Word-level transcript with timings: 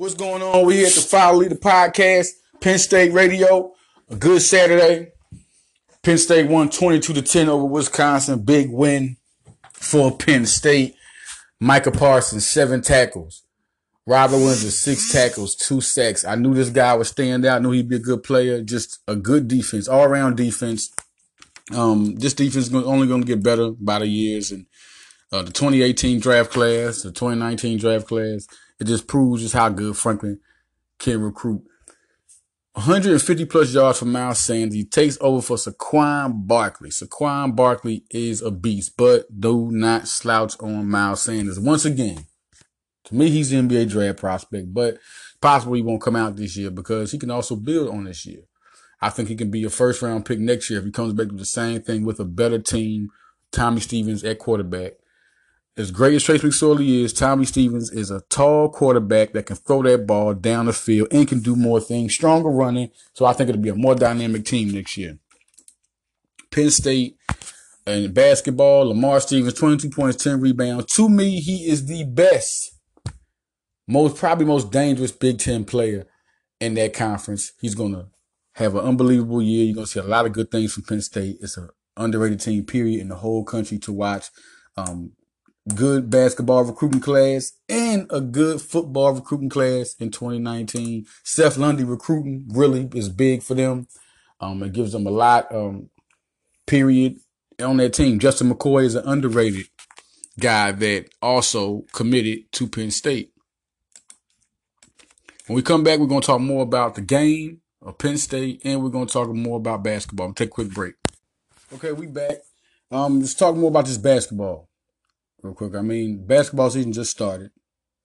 What's 0.00 0.14
going 0.14 0.40
on? 0.40 0.64
We 0.64 0.76
here 0.76 0.86
at 0.86 0.94
the 0.94 1.02
File 1.02 1.36
Leader 1.36 1.56
Podcast, 1.56 2.28
Penn 2.62 2.78
State 2.78 3.12
Radio. 3.12 3.74
A 4.08 4.16
good 4.16 4.40
Saturday. 4.40 5.12
Penn 6.02 6.16
State 6.16 6.48
won 6.48 6.70
22 6.70 7.12
to 7.12 7.20
10 7.20 7.50
over 7.50 7.66
Wisconsin. 7.66 8.40
Big 8.40 8.70
win 8.70 9.18
for 9.74 10.16
Penn 10.16 10.46
State. 10.46 10.94
Micah 11.60 11.90
Parsons, 11.90 12.48
seven 12.48 12.80
tackles. 12.80 13.42
Robert 14.06 14.38
Windsor, 14.38 14.70
six 14.70 15.12
tackles, 15.12 15.54
two 15.54 15.82
sacks. 15.82 16.24
I 16.24 16.34
knew 16.34 16.54
this 16.54 16.70
guy 16.70 16.94
would 16.94 17.06
stand 17.06 17.44
out. 17.44 17.56
I 17.56 17.58
knew 17.58 17.72
he'd 17.72 17.90
be 17.90 17.96
a 17.96 17.98
good 17.98 18.22
player. 18.22 18.62
Just 18.62 19.00
a 19.06 19.14
good 19.14 19.48
defense, 19.48 19.86
all 19.86 20.04
around 20.04 20.38
defense. 20.38 20.90
Um, 21.74 22.14
this 22.14 22.32
defense 22.32 22.68
is 22.68 22.74
only 22.74 23.06
going 23.06 23.20
to 23.20 23.26
get 23.26 23.42
better 23.42 23.72
by 23.72 23.98
the 23.98 24.06
years. 24.06 24.50
And 24.50 24.64
uh, 25.30 25.42
the 25.42 25.52
2018 25.52 26.20
draft 26.20 26.52
class, 26.52 27.02
the 27.02 27.12
2019 27.12 27.76
draft 27.76 28.06
class, 28.06 28.46
it 28.80 28.86
just 28.86 29.06
proves 29.06 29.42
just 29.42 29.54
how 29.54 29.68
good 29.68 29.96
Franklin 29.96 30.40
can 30.98 31.20
recruit. 31.20 31.62
150 32.72 33.44
plus 33.46 33.74
yards 33.74 33.98
for 33.98 34.04
Miles 34.06 34.38
Sanders. 34.38 34.74
He 34.74 34.84
takes 34.84 35.18
over 35.20 35.42
for 35.42 35.56
Saquon 35.56 36.46
Barkley. 36.46 36.90
Saquon 36.90 37.54
Barkley 37.54 38.04
is 38.10 38.40
a 38.42 38.50
beast, 38.50 38.96
but 38.96 39.40
do 39.40 39.70
not 39.70 40.08
slouch 40.08 40.54
on 40.60 40.88
Miles 40.88 41.22
Sanders. 41.22 41.58
Once 41.58 41.84
again, 41.84 42.26
to 43.04 43.14
me, 43.14 43.28
he's 43.28 43.52
an 43.52 43.68
NBA 43.68 43.90
draft 43.90 44.18
prospect, 44.18 44.72
but 44.72 44.98
possibly 45.40 45.80
he 45.80 45.82
won't 45.82 46.00
come 46.00 46.16
out 46.16 46.36
this 46.36 46.56
year 46.56 46.70
because 46.70 47.10
he 47.10 47.18
can 47.18 47.30
also 47.30 47.56
build 47.56 47.88
on 47.90 48.04
this 48.04 48.24
year. 48.24 48.42
I 49.02 49.10
think 49.10 49.28
he 49.28 49.36
can 49.36 49.50
be 49.50 49.64
a 49.64 49.70
first 49.70 50.00
round 50.00 50.24
pick 50.24 50.38
next 50.38 50.70
year 50.70 50.78
if 50.78 50.84
he 50.84 50.92
comes 50.92 51.12
back 51.12 51.28
with 51.28 51.38
the 51.38 51.44
same 51.44 51.82
thing 51.82 52.04
with 52.04 52.20
a 52.20 52.24
better 52.24 52.58
team. 52.58 53.08
Tommy 53.50 53.80
Stevens 53.80 54.22
at 54.22 54.38
quarterback 54.38 54.92
as 55.80 55.90
great 55.90 56.14
as 56.14 56.24
Trace 56.24 56.42
McSorley 56.42 57.02
is, 57.02 57.12
Tommy 57.14 57.46
Stevens 57.46 57.90
is 57.90 58.10
a 58.10 58.20
tall 58.28 58.68
quarterback 58.68 59.32
that 59.32 59.46
can 59.46 59.56
throw 59.56 59.82
that 59.82 60.06
ball 60.06 60.34
down 60.34 60.66
the 60.66 60.74
field 60.74 61.08
and 61.10 61.26
can 61.26 61.40
do 61.40 61.56
more 61.56 61.80
things, 61.80 62.12
stronger 62.12 62.50
running. 62.50 62.90
So 63.14 63.24
I 63.24 63.32
think 63.32 63.48
it'll 63.48 63.62
be 63.62 63.70
a 63.70 63.74
more 63.74 63.94
dynamic 63.94 64.44
team 64.44 64.70
next 64.70 64.98
year. 64.98 65.18
Penn 66.50 66.70
State 66.70 67.16
and 67.86 68.12
basketball, 68.12 68.88
Lamar 68.88 69.20
Stevens, 69.20 69.54
22 69.54 69.88
points, 69.88 70.22
10 70.22 70.40
rebounds. 70.40 70.84
To 70.96 71.08
me, 71.08 71.40
he 71.40 71.66
is 71.70 71.86
the 71.86 72.04
best, 72.04 72.78
most 73.88 74.16
probably 74.16 74.44
most 74.44 74.70
dangerous 74.70 75.12
Big 75.12 75.38
Ten 75.38 75.64
player 75.64 76.06
in 76.60 76.74
that 76.74 76.92
conference. 76.92 77.52
He's 77.60 77.74
to 77.92 78.08
have 78.52 78.74
an 78.74 78.84
unbelievable 78.84 79.40
year. 79.40 79.64
You're 79.64 79.74
to 79.86 79.92
see 79.92 80.00
a 80.00 80.04
lot 80.04 80.26
of 80.26 80.32
good 80.32 80.50
things 80.50 80.74
from 80.74 80.82
Penn 80.82 81.00
State. 81.00 81.38
It's 81.40 81.56
an 81.56 81.70
underrated 81.96 82.40
team, 82.40 82.66
period, 82.66 83.00
in 83.00 83.08
the 83.08 83.16
whole 83.16 83.44
country 83.44 83.78
to 83.78 83.92
watch. 83.92 84.26
Um, 84.76 85.12
good 85.68 86.10
basketball 86.10 86.64
recruiting 86.64 87.00
class 87.00 87.52
and 87.68 88.06
a 88.10 88.20
good 88.20 88.60
football 88.60 89.12
recruiting 89.12 89.48
class 89.48 89.94
in 89.98 90.10
2019. 90.10 91.06
Seth 91.22 91.56
Lundy 91.56 91.84
recruiting 91.84 92.46
really 92.48 92.88
is 92.94 93.08
big 93.08 93.42
for 93.42 93.54
them. 93.54 93.86
Um, 94.40 94.62
it 94.62 94.72
gives 94.72 94.92
them 94.92 95.06
a 95.06 95.10
lot, 95.10 95.54
um, 95.54 95.90
period 96.66 97.18
on 97.62 97.76
that 97.76 97.92
team. 97.92 98.18
Justin 98.18 98.50
McCoy 98.50 98.84
is 98.84 98.94
an 98.94 99.06
underrated 99.06 99.66
guy 100.38 100.72
that 100.72 101.10
also 101.20 101.84
committed 101.92 102.50
to 102.52 102.66
Penn 102.66 102.90
State. 102.90 103.32
When 105.46 105.56
we 105.56 105.62
come 105.62 105.84
back, 105.84 105.98
we're 105.98 106.06
going 106.06 106.22
to 106.22 106.26
talk 106.26 106.40
more 106.40 106.62
about 106.62 106.94
the 106.94 107.02
game 107.02 107.60
of 107.82 107.98
Penn 107.98 108.16
State 108.16 108.62
and 108.64 108.82
we're 108.82 108.88
going 108.88 109.06
to 109.06 109.12
talk 109.12 109.28
more 109.28 109.58
about 109.58 109.82
basketball. 109.82 110.32
take 110.32 110.48
a 110.48 110.52
quick 110.52 110.72
break. 110.72 110.94
Okay, 111.74 111.92
we 111.92 112.06
back. 112.06 112.38
Um, 112.90 113.20
let's 113.20 113.34
talk 113.34 113.54
more 113.56 113.68
about 113.68 113.86
this 113.86 113.98
basketball 113.98 114.69
real 115.42 115.54
quick. 115.54 115.74
I 115.74 115.82
mean, 115.82 116.26
basketball 116.26 116.70
season 116.70 116.92
just 116.92 117.10
started. 117.10 117.50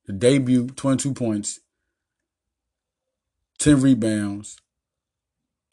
The 0.05 0.13
debut, 0.13 0.67
22 0.67 1.13
points, 1.13 1.59
10 3.59 3.81
rebounds, 3.81 4.57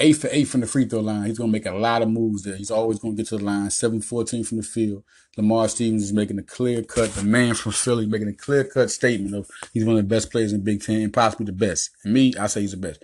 8 0.01 0.13
for 0.15 0.29
8 0.33 0.45
from 0.45 0.61
the 0.63 0.67
free 0.67 0.87
throw 0.87 1.01
line. 1.01 1.27
He's 1.27 1.39
going 1.39 1.51
to 1.51 1.53
make 1.53 1.67
a 1.67 1.73
lot 1.73 2.03
of 2.03 2.11
moves 2.11 2.43
there. 2.43 2.57
He's 2.57 2.71
always 2.71 2.99
going 2.99 3.15
to 3.15 3.23
get 3.23 3.29
to 3.29 3.39
the 3.39 3.45
line. 3.45 3.71
7 3.71 4.01
14 4.01 4.45
from 4.45 4.57
the 4.57 4.63
field. 4.63 5.05
Lamar 5.37 5.69
Stevens 5.69 6.03
is 6.03 6.13
making 6.13 6.39
a 6.39 6.43
clear 6.43 6.83
cut. 6.83 7.11
The 7.11 7.23
man 7.23 7.55
from 7.55 7.73
Philly 7.73 8.07
making 8.07 8.29
a 8.29 8.35
clear 8.35 8.65
cut 8.65 8.91
statement 8.91 9.35
of 9.35 9.49
he's 9.73 9.85
one 9.85 9.97
of 9.97 10.03
the 10.03 10.15
best 10.15 10.31
players 10.31 10.53
in 10.53 10.63
Big 10.63 10.83
Ten, 10.83 11.03
and 11.03 11.13
possibly 11.13 11.47
the 11.47 11.53
best. 11.53 11.91
And 12.05 12.13
me, 12.13 12.35
I 12.39 12.49
say 12.49 12.63
he's 12.63 12.73
the 12.73 12.77
best. 12.77 13.03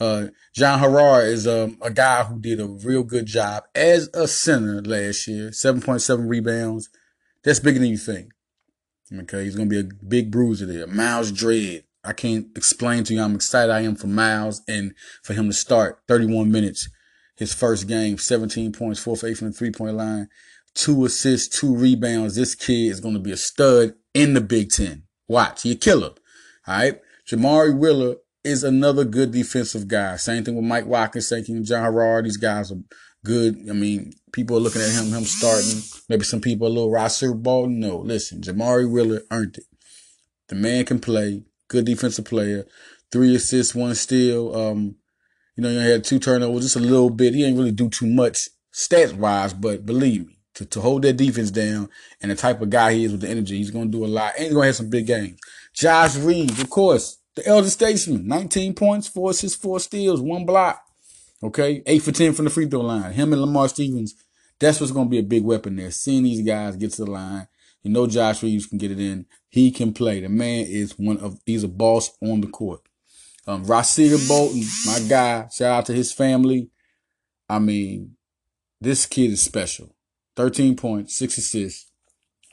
Uh, 0.00 0.28
John 0.54 0.80
Harrar 0.80 1.24
is 1.24 1.46
um, 1.46 1.78
a 1.82 1.90
guy 1.90 2.24
who 2.24 2.40
did 2.40 2.60
a 2.60 2.66
real 2.66 3.02
good 3.02 3.26
job 3.26 3.64
as 3.74 4.08
a 4.14 4.26
center 4.26 4.80
last 4.82 5.28
year. 5.28 5.50
7.7 5.50 6.28
rebounds, 6.28 6.88
that's 7.44 7.60
bigger 7.60 7.78
than 7.78 7.88
you 7.88 7.98
think. 7.98 8.30
Okay, 9.12 9.44
he's 9.44 9.56
gonna 9.56 9.68
be 9.68 9.80
a 9.80 9.88
big 10.06 10.30
bruiser 10.30 10.66
there. 10.66 10.86
Myles 10.86 11.32
Dread. 11.32 11.84
I 12.02 12.12
can't 12.12 12.46
explain 12.56 13.04
to 13.04 13.14
you 13.14 13.20
how 13.20 13.30
excited 13.30 13.70
I 13.70 13.80
am 13.82 13.94
for 13.94 14.06
Miles 14.06 14.62
and 14.66 14.94
for 15.22 15.34
him 15.34 15.48
to 15.48 15.52
start 15.52 16.00
31 16.08 16.50
minutes. 16.50 16.88
His 17.36 17.52
first 17.52 17.88
game, 17.88 18.16
17 18.16 18.72
points, 18.72 19.00
four 19.00 19.16
for 19.16 19.26
eight 19.26 19.36
from 19.36 19.48
the 19.48 19.52
three 19.52 19.72
point 19.72 19.96
line, 19.96 20.28
two 20.74 21.04
assists, 21.04 21.58
two 21.58 21.74
rebounds. 21.74 22.36
This 22.36 22.54
kid 22.54 22.90
is 22.90 23.00
gonna 23.00 23.18
be 23.18 23.32
a 23.32 23.36
stud 23.36 23.94
in 24.14 24.34
the 24.34 24.40
Big 24.40 24.70
Ten. 24.70 25.04
Watch, 25.28 25.62
he 25.62 25.72
a 25.72 25.74
killer. 25.74 26.12
All 26.66 26.76
right. 26.76 27.00
Jamari 27.26 27.76
Wheeler 27.76 28.16
is 28.44 28.64
another 28.64 29.04
good 29.04 29.32
defensive 29.32 29.88
guy. 29.88 30.16
Same 30.16 30.44
thing 30.44 30.56
with 30.56 30.64
Mike 30.64 30.86
Watkins, 30.86 31.28
same 31.28 31.44
thing 31.44 31.58
with 31.58 31.68
John 31.68 31.84
Harrar. 31.84 32.22
These 32.22 32.36
guys 32.36 32.72
are 32.72 32.78
good. 33.24 33.68
I 33.68 33.72
mean, 33.72 34.12
people 34.32 34.56
are 34.56 34.60
looking 34.60 34.82
at 34.82 34.90
him, 34.90 35.12
him 35.12 35.24
starting. 35.24 35.82
Maybe 36.08 36.24
some 36.24 36.40
people 36.40 36.66
a 36.66 36.68
little 36.68 36.90
roster 36.90 37.34
ball. 37.34 37.66
No, 37.66 37.98
listen, 37.98 38.40
Jamari 38.40 38.90
Wheeler 38.90 39.22
earned 39.30 39.58
it. 39.58 39.64
The 40.48 40.54
man 40.54 40.84
can 40.84 40.98
play, 40.98 41.44
good 41.68 41.84
defensive 41.86 42.24
player, 42.24 42.66
three 43.12 43.34
assists, 43.34 43.74
one 43.74 43.94
steal. 43.94 44.54
Um, 44.54 44.96
you 45.56 45.62
know, 45.62 45.70
he 45.70 45.90
had 45.90 46.04
two 46.04 46.18
turnovers, 46.18 46.64
just 46.64 46.76
a 46.76 46.80
little 46.80 47.10
bit. 47.10 47.34
He 47.34 47.44
ain't 47.44 47.56
really 47.56 47.72
do 47.72 47.88
too 47.88 48.06
much 48.06 48.48
stats 48.72 49.12
wise, 49.12 49.52
but 49.52 49.84
believe 49.84 50.26
me, 50.26 50.38
to, 50.54 50.64
to 50.66 50.80
hold 50.80 51.02
that 51.02 51.16
defense 51.16 51.50
down 51.50 51.88
and 52.20 52.30
the 52.30 52.36
type 52.36 52.60
of 52.60 52.70
guy 52.70 52.94
he 52.94 53.04
is 53.04 53.12
with 53.12 53.20
the 53.20 53.28
energy, 53.28 53.56
he's 53.56 53.70
gonna 53.70 53.86
do 53.86 54.04
a 54.04 54.06
lot. 54.06 54.34
And 54.36 54.44
he's 54.44 54.54
gonna 54.54 54.66
have 54.66 54.76
some 54.76 54.90
big 54.90 55.06
games. 55.06 55.38
Josh 55.74 56.16
Reaves, 56.16 56.60
of 56.60 56.70
course, 56.70 57.18
the 57.36 57.46
elder 57.46 57.70
statesman, 57.70 58.26
19 58.26 58.74
points, 58.74 59.06
four 59.06 59.30
assists, 59.30 59.56
four 59.56 59.80
steals, 59.80 60.20
one 60.20 60.44
block. 60.44 60.82
Okay, 61.42 61.82
eight 61.86 62.02
for 62.02 62.12
ten 62.12 62.32
from 62.32 62.44
the 62.44 62.50
free 62.50 62.66
throw 62.66 62.80
line. 62.80 63.12
Him 63.12 63.32
and 63.32 63.40
Lamar 63.40 63.68
Stevens, 63.68 64.14
that's 64.58 64.78
what's 64.78 64.92
going 64.92 65.06
to 65.06 65.10
be 65.10 65.18
a 65.18 65.22
big 65.22 65.42
weapon 65.42 65.76
there. 65.76 65.90
Seeing 65.90 66.24
these 66.24 66.46
guys 66.46 66.76
get 66.76 66.92
to 66.92 67.04
the 67.04 67.10
line, 67.10 67.48
you 67.82 67.90
know 67.90 68.06
Josh 68.06 68.42
Reaves 68.42 68.66
can 68.66 68.78
get 68.78 68.90
it 68.90 69.00
in. 69.00 69.26
He 69.48 69.70
can 69.70 69.94
play. 69.94 70.20
The 70.20 70.28
man 70.28 70.66
is 70.68 70.98
one 70.98 71.18
of 71.18 71.40
he's 71.46 71.64
a 71.64 71.68
boss 71.68 72.10
on 72.22 72.42
the 72.42 72.46
court. 72.46 72.82
Um, 73.46 73.64
Rasir 73.64 74.28
Bolton, 74.28 74.64
my 74.86 75.00
guy. 75.08 75.48
Shout 75.48 75.78
out 75.78 75.86
to 75.86 75.94
his 75.94 76.12
family. 76.12 76.70
I 77.48 77.58
mean, 77.58 78.16
this 78.80 79.06
kid 79.06 79.30
is 79.30 79.42
special. 79.42 79.94
13 80.36 80.76
points, 80.76 81.16
six 81.16 81.38
assists. 81.38 81.90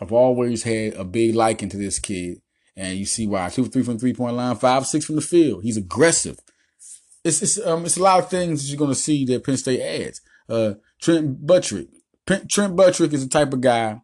I've 0.02 0.14
always 0.14 0.64
had 0.64 0.94
a 0.94 1.04
big 1.04 1.36
liking 1.36 1.70
to 1.70 1.78
this 1.78 2.00
kid. 2.00 2.42
And 2.76 2.98
you 2.98 3.06
see 3.06 3.28
why. 3.28 3.50
Two, 3.50 3.66
three 3.66 3.84
from 3.84 3.98
three 3.98 4.14
point 4.14 4.36
line, 4.36 4.56
five, 4.56 4.86
six 4.86 5.06
from 5.06 5.16
the 5.16 5.22
field. 5.22 5.64
He's 5.64 5.78
aggressive 5.78 6.40
it's 7.28 7.42
it's 7.42 7.66
um 7.66 7.86
it's 7.86 7.98
a 7.98 8.04
lot 8.04 8.20
of 8.20 8.30
things 8.30 8.64
that 8.64 8.70
you're 8.70 8.80
gonna 8.80 8.96
see 8.96 9.26
that 9.26 9.44
Penn 9.44 9.58
State 9.58 9.82
adds. 9.82 10.22
Uh, 10.50 10.76
Trent 11.02 11.46
Buttrick. 11.46 11.88
Trent 12.50 12.76
Buttrick 12.76 13.14
is 13.14 13.24
the 13.24 13.30
type 13.30 13.54
of 13.54 13.62
guy 13.62 14.02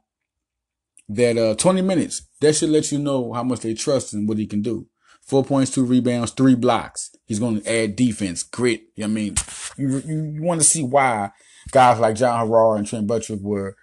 that 1.09 1.38
uh 1.38 1.56
20 1.56 1.81
minutes 1.81 2.23
that 2.41 2.53
should 2.56 2.69
let 2.69 2.91
you 2.91 3.00
know 3.00 3.34
how 3.34 3.44
much 3.44 3.61
they 3.61 3.73
trust 3.73 4.13
and 4.13 4.28
what 4.28 4.38
he 4.38 4.45
can 4.45 4.61
do. 4.61 4.88
Four 5.22 5.44
points, 5.45 5.72
two 5.72 5.85
rebounds, 5.85 6.31
three 6.31 6.56
blocks. 6.56 7.16
He's 7.25 7.39
going 7.39 7.61
to 7.61 7.72
add 7.72 7.95
defense, 7.95 8.44
grit. 8.44 8.84
I 9.01 9.07
mean, 9.07 9.35
you 9.78 10.01
you, 10.05 10.31
you 10.35 10.44
want 10.44 10.61
to 10.61 10.67
see 10.67 10.84
why 10.84 11.31
guys 11.72 12.00
like 12.00 12.16
John 12.16 12.47
Harrar 12.47 12.78
and 12.78 12.85
Trent 12.85 13.07
Buttrick 13.07 13.40
were 13.41 13.75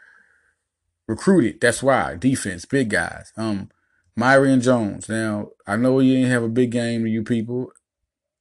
recruited. 1.08 1.60
That's 1.60 1.82
why 1.82 2.16
defense, 2.16 2.66
big 2.66 2.90
guys. 2.90 3.32
Um, 3.36 3.70
Myreon 4.18 4.62
Jones. 4.62 5.08
Now 5.08 5.48
I 5.66 5.76
know 5.76 6.00
you 6.00 6.14
didn't 6.14 6.30
have 6.30 6.42
a 6.42 6.48
big 6.48 6.72
game 6.72 7.04
to 7.04 7.10
you 7.10 7.24
people. 7.24 7.72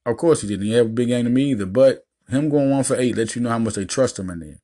Of 0.10 0.18
course 0.18 0.42
he 0.42 0.48
didn't. 0.48 0.66
He 0.66 0.74
have 0.74 0.88
a 0.88 0.90
big 0.90 1.10
game 1.10 1.26
to 1.26 1.30
me 1.30 1.52
either. 1.52 1.66
But 1.66 2.06
him 2.30 2.50
going 2.50 2.70
one 2.70 2.84
for 2.84 2.96
eight 2.96 3.16
lets 3.16 3.36
you 3.36 3.42
know 3.42 3.50
how 3.50 3.60
much 3.60 3.76
they 3.76 3.86
trust 3.86 4.20
him 4.20 4.30
in 4.30 4.40
there. 4.40 4.60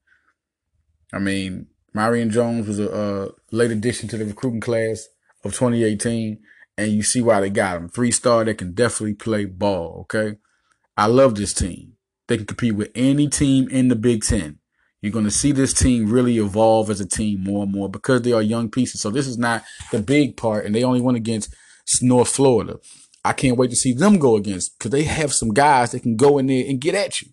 I 1.14 1.20
mean, 1.20 1.68
Myreon 1.96 2.32
Jones 2.32 2.68
was 2.68 2.80
a, 2.80 2.90
a 2.90 3.56
late 3.56 3.72
addition 3.72 4.10
to 4.10 4.18
the 4.18 4.26
recruiting 4.26 4.60
class 4.60 5.08
of 5.44 5.54
2018, 5.54 6.40
and 6.78 6.92
you 6.92 7.04
see 7.04 7.22
why 7.22 7.40
they 7.40 7.50
got 7.50 7.78
him. 7.78 7.90
Three 7.90 8.12
star 8.12 8.44
that 8.44 8.58
can 8.58 8.74
definitely 8.74 9.14
play 9.14 9.46
ball. 9.46 10.00
Okay, 10.02 10.38
I 10.98 11.06
love 11.06 11.36
this 11.36 11.54
team. 11.54 11.94
They 12.28 12.38
can 12.38 12.48
compete 12.48 12.76
with 12.76 12.92
any 12.96 13.28
team 13.28 13.70
in 13.70 13.88
the 13.88 13.96
Big 13.96 14.24
Ten. 14.24 14.60
You're 15.02 15.12
going 15.12 15.26
to 15.26 15.32
see 15.32 15.52
this 15.52 15.74
team 15.74 16.10
really 16.10 16.40
evolve 16.40 16.90
as 16.90 17.00
a 17.00 17.08
team 17.08 17.44
more 17.44 17.64
and 17.64 17.72
more 17.72 17.88
because 17.88 18.24
they 18.24 18.32
are 18.32 18.42
young 18.42 18.72
pieces. 18.72 19.02
So 19.02 19.12
this 19.12 19.28
is 19.28 19.38
not 19.38 19.64
the 19.92 20.00
big 20.00 20.36
part, 20.36 20.66
and 20.66 20.74
they 20.74 20.84
only 20.84 21.02
went 21.02 21.18
against 21.18 21.54
North 22.02 22.30
Florida. 22.30 22.80
I 23.26 23.34
can't 23.34 23.58
wait 23.58 23.72
to 23.72 23.76
see 23.76 23.94
them 23.94 24.20
go 24.20 24.36
against 24.36 24.78
because 24.78 24.92
they 24.92 25.04
have 25.04 25.34
some 25.34 25.50
guys 25.50 25.92
that 25.92 26.02
can 26.02 26.16
go 26.16 26.38
in 26.38 26.48
there 26.48 26.64
and 26.68 26.80
get 26.80 26.94
at 26.94 27.22
you. 27.22 27.30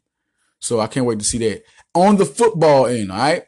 So 0.59 0.81
I 0.81 0.87
can't 0.87 1.07
wait 1.07 1.19
to 1.19 1.25
see 1.25 1.39
that 1.39 1.63
on 1.95 2.17
the 2.17 2.25
football 2.25 2.87
end. 2.87 3.13
All 3.13 3.19
right. 3.19 3.43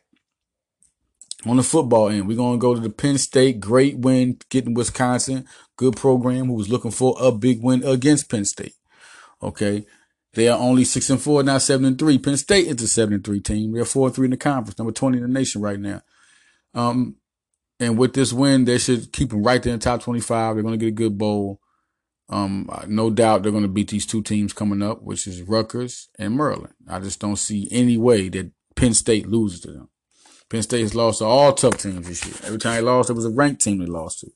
on 1.46 1.56
the 1.56 1.62
football 1.62 2.10
end, 2.10 2.28
we're 2.28 2.36
going 2.36 2.58
to 2.58 2.62
go 2.62 2.74
to 2.74 2.80
the 2.80 2.90
Penn 2.90 3.16
State. 3.18 3.60
Great 3.60 3.98
win 3.98 4.38
getting 4.50 4.74
Wisconsin. 4.74 5.46
Good 5.76 5.96
program 5.96 6.46
who 6.46 6.52
was 6.52 6.68
looking 6.68 6.90
for 6.90 7.16
a 7.18 7.32
big 7.32 7.62
win 7.62 7.82
against 7.82 8.30
Penn 8.30 8.44
State. 8.44 8.74
Okay. 9.42 9.86
They 10.34 10.48
are 10.48 10.58
only 10.58 10.84
six 10.84 11.08
and 11.10 11.20
four, 11.22 11.42
now 11.44 11.58
seven 11.58 11.86
and 11.86 11.98
three. 11.98 12.18
Penn 12.18 12.36
State 12.36 12.66
is 12.66 12.82
a 12.82 12.88
seven 12.88 13.14
and 13.14 13.24
three 13.24 13.40
team. 13.40 13.72
They're 13.72 13.84
four 13.84 14.08
and 14.08 14.14
three 14.14 14.26
in 14.26 14.32
the 14.32 14.36
conference, 14.36 14.78
number 14.78 14.92
20 14.92 15.18
in 15.18 15.22
the 15.22 15.28
nation 15.28 15.62
right 15.62 15.78
now. 15.78 16.02
Um, 16.74 17.16
and 17.78 17.96
with 17.96 18.14
this 18.14 18.32
win, 18.32 18.64
they 18.64 18.78
should 18.78 19.12
keep 19.12 19.30
them 19.30 19.44
right 19.44 19.62
there 19.62 19.72
in 19.72 19.78
the 19.78 19.84
top 19.84 20.02
25. 20.02 20.56
They're 20.56 20.62
going 20.62 20.78
to 20.78 20.84
get 20.84 20.88
a 20.88 20.90
good 20.90 21.16
bowl. 21.16 21.60
Um, 22.28 22.70
no 22.88 23.10
doubt 23.10 23.42
they're 23.42 23.52
going 23.52 23.64
to 23.64 23.68
beat 23.68 23.88
these 23.88 24.06
two 24.06 24.22
teams 24.22 24.52
coming 24.52 24.82
up, 24.82 25.02
which 25.02 25.26
is 25.26 25.42
Rutgers 25.42 26.08
and 26.18 26.36
Maryland. 26.36 26.74
I 26.88 26.98
just 27.00 27.20
don't 27.20 27.36
see 27.36 27.68
any 27.70 27.98
way 27.98 28.28
that 28.30 28.50
Penn 28.76 28.94
State 28.94 29.28
loses 29.28 29.60
to 29.60 29.72
them. 29.72 29.90
Penn 30.48 30.62
State 30.62 30.82
has 30.82 30.94
lost 30.94 31.18
to 31.18 31.26
all 31.26 31.52
tough 31.52 31.78
teams 31.78 32.08
this 32.08 32.24
year. 32.24 32.34
Every 32.44 32.58
time 32.58 32.76
they 32.76 32.80
lost, 32.80 33.10
it 33.10 33.14
was 33.14 33.26
a 33.26 33.30
ranked 33.30 33.62
team 33.62 33.78
they 33.78 33.86
lost 33.86 34.20
to. 34.20 34.30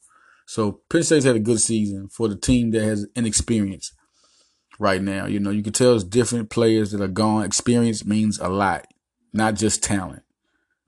So 0.47 0.81
Penn 0.91 1.03
State's 1.03 1.25
had 1.25 1.37
a 1.37 1.41
good 1.41 1.61
season 1.61 2.09
for 2.09 2.29
the 2.29 2.37
team 2.37 2.71
that 2.73 2.83
has 2.83 3.07
inexperience 3.15 3.93
right 4.79 5.03
now. 5.03 5.27
You 5.27 5.41
know, 5.41 5.51
you 5.51 5.63
can 5.63 5.73
tell 5.73 5.95
it's 5.95 6.05
different 6.05 6.51
players 6.51 6.93
that 6.93 7.03
are 7.03 7.09
gone. 7.09 7.45
Experience 7.45 8.05
means 8.05 8.39
a 8.39 8.49
lot, 8.49 8.87
not 9.33 9.55
just 9.55 9.83
talent. 9.83 10.23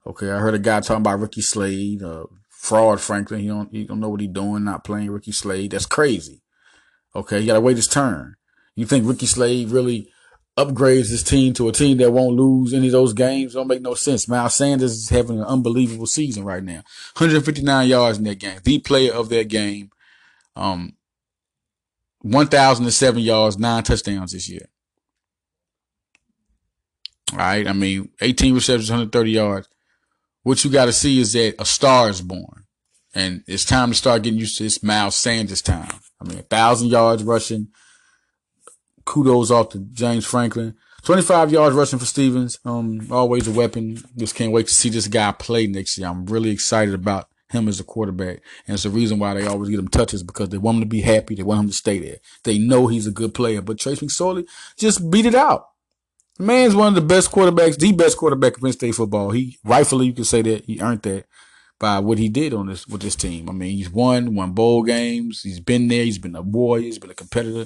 Okay, 0.05 0.31
I 0.31 0.39
heard 0.39 0.55
a 0.55 0.59
guy 0.59 0.79
talking 0.79 1.01
about 1.01 1.19
Ricky 1.19 1.41
Slade, 1.41 2.01
uh, 2.01 2.25
fraud 2.49 2.99
Franklin. 2.99 3.41
He 3.41 3.47
don't 3.47 3.71
he 3.71 3.83
don't 3.83 3.99
know 3.99 4.09
what 4.09 4.21
he's 4.21 4.31
doing, 4.31 4.63
not 4.63 4.83
playing 4.83 5.11
Ricky 5.11 5.31
Slade. 5.31 5.71
That's 5.71 5.85
crazy. 5.85 6.40
Okay, 7.15 7.39
you 7.39 7.47
gotta 7.47 7.61
wait 7.61 7.77
his 7.77 7.87
turn. 7.87 8.35
You 8.75 8.85
think 8.85 9.07
Ricky 9.07 9.25
Slade 9.25 9.69
really 9.69 10.09
upgrades 10.57 11.09
his 11.09 11.23
team 11.23 11.53
to 11.53 11.69
a 11.69 11.71
team 11.71 11.97
that 11.97 12.11
won't 12.11 12.35
lose 12.35 12.73
any 12.73 12.87
of 12.87 12.93
those 12.93 13.13
games? 13.13 13.53
Don't 13.53 13.67
make 13.67 13.81
no 13.81 13.93
sense. 13.93 14.27
Miles 14.27 14.55
Sanders 14.55 14.93
is 14.93 15.09
having 15.09 15.39
an 15.39 15.45
unbelievable 15.45 16.07
season 16.07 16.43
right 16.43 16.63
now. 16.63 16.83
159 17.15 17.87
yards 17.87 18.17
in 18.17 18.23
that 18.25 18.39
game. 18.39 18.59
The 18.63 18.79
player 18.79 19.13
of 19.13 19.29
that 19.29 19.47
game. 19.47 19.91
Um, 20.55 20.93
1,007 22.21 23.21
yards, 23.21 23.57
nine 23.57 23.83
touchdowns 23.83 24.33
this 24.33 24.47
year. 24.47 24.67
All 27.31 27.39
right. 27.39 27.67
I 27.67 27.73
mean, 27.73 28.09
18 28.21 28.53
receptions, 28.53 28.89
130 28.89 29.31
yards. 29.31 29.69
What 30.43 30.63
you 30.63 30.71
got 30.71 30.85
to 30.85 30.93
see 30.93 31.19
is 31.19 31.33
that 31.33 31.55
a 31.59 31.65
star 31.65 32.09
is 32.09 32.21
born. 32.21 32.65
And 33.13 33.43
it's 33.47 33.65
time 33.65 33.89
to 33.89 33.95
start 33.95 34.23
getting 34.23 34.39
used 34.39 34.57
to 34.57 34.63
this 34.63 34.83
Miles 34.83 35.15
Sanders 35.15 35.61
time. 35.61 35.99
I 36.21 36.27
mean, 36.27 36.39
a 36.39 36.43
thousand 36.43 36.89
yards 36.89 37.23
rushing. 37.23 37.69
Kudos 39.05 39.49
off 39.49 39.69
to 39.69 39.79
James 39.79 40.25
Franklin. 40.25 40.75
25 41.03 41.51
yards 41.51 41.75
rushing 41.75 41.97
for 41.97 42.05
Stevens. 42.05 42.59
Um, 42.63 43.07
always 43.09 43.47
a 43.47 43.51
weapon. 43.51 43.97
Just 44.15 44.35
can't 44.35 44.51
wait 44.51 44.67
to 44.67 44.73
see 44.73 44.89
this 44.89 45.07
guy 45.07 45.31
play 45.31 45.65
next 45.65 45.97
year. 45.97 46.07
I'm 46.07 46.25
really 46.25 46.51
excited 46.51 46.93
about 46.93 47.27
him 47.49 47.67
as 47.67 47.79
a 47.79 47.83
quarterback. 47.83 48.41
And 48.67 48.75
it's 48.75 48.83
the 48.83 48.91
reason 48.91 49.17
why 49.17 49.33
they 49.33 49.47
always 49.47 49.69
get 49.69 49.79
him 49.79 49.87
touches 49.87 50.21
because 50.21 50.49
they 50.49 50.59
want 50.59 50.77
him 50.77 50.83
to 50.83 50.87
be 50.87 51.01
happy. 51.01 51.33
They 51.33 51.43
want 51.43 51.61
him 51.61 51.67
to 51.67 51.73
stay 51.73 51.97
there. 51.97 52.17
They 52.43 52.59
know 52.59 52.87
he's 52.87 53.07
a 53.07 53.11
good 53.11 53.33
player. 53.33 53.61
But 53.61 53.79
Trace 53.79 53.99
McSorley 53.99 54.47
just 54.77 55.09
beat 55.09 55.25
it 55.25 55.35
out. 55.35 55.69
The 56.37 56.43
man's 56.43 56.75
one 56.75 56.89
of 56.89 56.95
the 56.95 57.01
best 57.01 57.31
quarterbacks, 57.31 57.77
the 57.77 57.91
best 57.91 58.17
quarterback 58.17 58.55
of 58.55 58.61
Penn 58.61 58.73
State 58.73 58.95
football. 58.95 59.31
He 59.31 59.57
rightfully 59.63 60.05
you 60.05 60.13
can 60.13 60.23
say 60.23 60.41
that 60.43 60.65
he 60.65 60.79
earned 60.79 61.01
that 61.01 61.25
by 61.81 61.97
what 61.97 62.19
he 62.19 62.29
did 62.29 62.53
on 62.53 62.67
this 62.67 62.87
with 62.87 63.01
this 63.01 63.15
team. 63.15 63.49
I 63.49 63.53
mean, 63.53 63.75
he's 63.75 63.89
won, 63.89 64.35
won 64.35 64.51
bowl 64.51 64.83
games. 64.83 65.41
He's 65.41 65.59
been 65.59 65.87
there. 65.87 66.05
He's 66.05 66.19
been 66.19 66.35
a 66.35 66.41
warrior. 66.43 66.83
He's 66.83 66.99
been 66.99 67.09
a 67.09 67.15
competitor. 67.15 67.65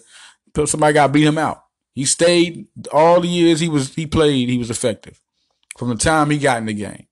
Somebody 0.65 0.93
got 0.93 1.11
beat 1.11 1.27
him 1.27 1.37
out. 1.37 1.63
He 1.93 2.05
stayed 2.05 2.65
all 2.93 3.19
the 3.19 3.27
years 3.27 3.59
he 3.59 3.67
was 3.67 3.93
he 3.93 4.07
played. 4.07 4.47
He 4.47 4.57
was 4.57 4.69
effective 4.69 5.19
from 5.77 5.89
the 5.89 5.95
time 5.95 6.29
he 6.29 6.37
got 6.37 6.59
in 6.59 6.65
the 6.65 6.73
game. 6.73 7.07